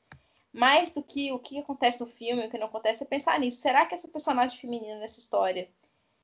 [0.52, 3.60] mais do que o que acontece no filme, o que não acontece, é pensar nisso.
[3.60, 5.70] Será que essa personagem feminina nessa história,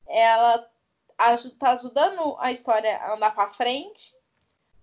[0.07, 0.59] ela
[1.59, 4.17] tá ajudando a história a andar para frente?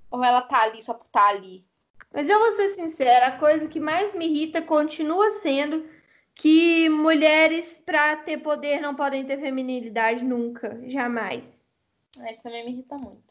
[0.10, 1.66] Ou ela tá ali só por estar tá ali?
[2.14, 5.90] Mas eu vou ser sincera, a coisa que mais me irrita continua sendo
[6.36, 11.64] que mulheres, para ter poder, não podem ter feminilidade nunca, jamais.
[12.30, 13.31] Isso também me irrita muito.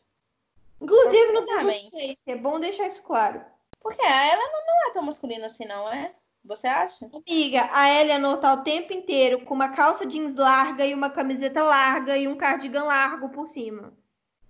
[0.80, 3.44] Inclusive no The é bom deixar isso claro.
[3.80, 6.14] Porque ela não, não é tão masculina assim, não é?
[6.44, 7.08] Você acha?
[7.28, 11.62] Amiga, a Eleanor tá o tempo inteiro com uma calça jeans larga e uma camiseta
[11.62, 13.92] larga e um cardigan largo por cima.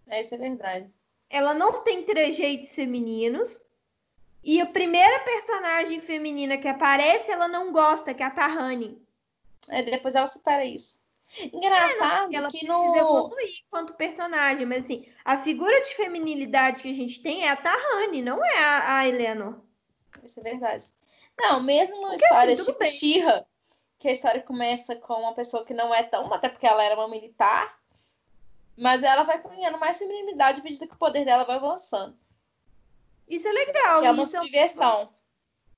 [0.06, 0.90] É, isso é verdade.
[1.28, 3.64] Ela não tem trejeitos femininos.
[4.42, 9.00] E a primeira personagem feminina que aparece, ela não gosta, que é a Tahani.
[9.68, 11.00] É, depois ela supera isso.
[11.52, 12.96] Engraçado é, ela que no...
[12.96, 17.56] evoluir quanto personagem, mas assim, a figura de feminilidade que a gente tem é a
[17.56, 19.60] Tahani, não é a, a Eleanor.
[20.24, 20.86] Isso é verdade.
[21.38, 23.46] Não, mesmo uma porque, história assim, tipo Xirra,
[23.98, 26.96] que a história começa com uma pessoa que não é tão, até porque ela era
[26.96, 27.78] uma militar,
[28.76, 32.18] mas ela vai ganhando mais feminilidade à medida que o poder dela vai avançando.
[33.28, 34.00] Isso é legal.
[34.00, 35.14] Que é uma é subversão.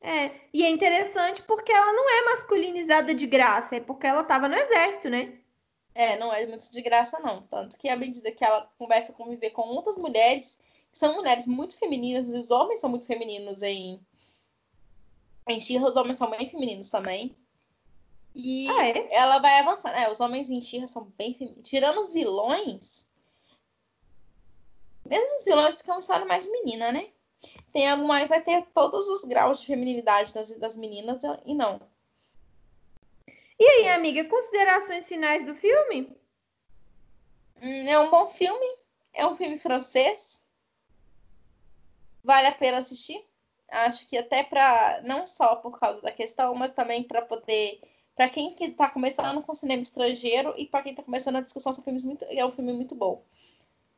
[0.00, 4.48] É, e é interessante porque ela não é masculinizada de graça, é porque ela estava
[4.48, 5.38] no exército, né?
[5.94, 7.42] É, não é muito de graça, não.
[7.42, 10.58] Tanto que à medida que ela começa a conviver com outras mulheres,
[10.90, 14.00] que são mulheres muito femininas, e os homens são muito femininos em.
[15.48, 17.36] Em Xirra, os homens são bem femininos também.
[18.34, 19.14] E ah, é?
[19.14, 19.94] ela vai avançando.
[19.94, 21.68] É, os homens em Xirra são bem femininos.
[21.68, 23.08] Tirando os vilões.
[25.04, 27.08] Mesmo os vilões, porque é uma história mais menina, né?
[27.72, 31.80] Tem alguma aí vai ter todos os graus de feminilidade das, das meninas e não.
[33.62, 36.12] E aí, amiga, considerações finais do filme?
[37.62, 38.66] Hum, é um bom filme.
[39.12, 40.44] É um filme francês.
[42.24, 43.24] Vale a pena assistir.
[43.68, 47.80] Acho que até para não só por causa da questão, mas também para poder
[48.16, 51.84] para quem está começando com cinema estrangeiro e para quem está começando a discussão são
[51.84, 53.24] filmes muito é um filme muito bom.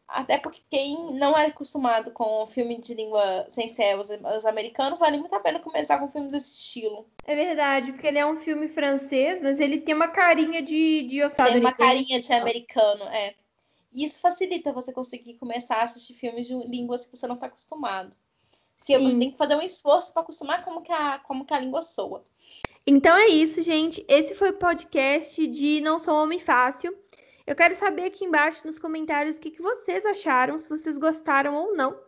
[0.06, 4.98] Até porque quem não é acostumado com filme de língua sem ser os, os, americanos,
[4.98, 7.09] vale muito a pena começar com filmes desse estilo.
[7.24, 11.31] É verdade, porque ele é um filme francês, mas ele tem uma carinha de, de
[11.31, 13.35] Tem uma carinha de americano, é.
[13.93, 17.47] E isso facilita você conseguir começar a assistir filmes de línguas que você não está
[17.47, 18.12] acostumado.
[18.76, 19.05] Porque Sim.
[19.05, 21.81] você tem que fazer um esforço para acostumar como que, a, como que a língua
[21.81, 22.24] soa.
[22.86, 24.05] Então é isso, gente.
[24.06, 26.94] Esse foi o podcast de Não Sou Homem Fácil.
[27.46, 31.54] Eu quero saber aqui embaixo nos comentários o que, que vocês acharam, se vocês gostaram
[31.54, 31.98] ou não.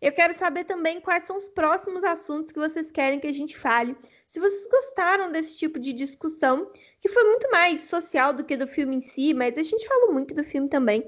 [0.00, 3.56] Eu quero saber também quais são os próximos assuntos que vocês querem que a gente
[3.56, 3.96] fale.
[4.26, 6.68] Se vocês gostaram desse tipo de discussão,
[6.98, 10.12] que foi muito mais social do que do filme em si, mas a gente falou
[10.12, 11.06] muito do filme também.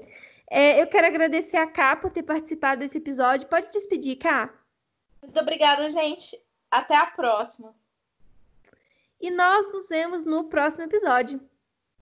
[0.49, 3.49] É, eu quero agradecer a Ká por ter participado desse episódio.
[3.49, 4.53] Pode despedir, Ká.
[5.21, 6.41] Muito obrigada, gente.
[6.71, 7.75] Até a próxima.
[9.19, 11.41] E nós nos vemos no próximo episódio.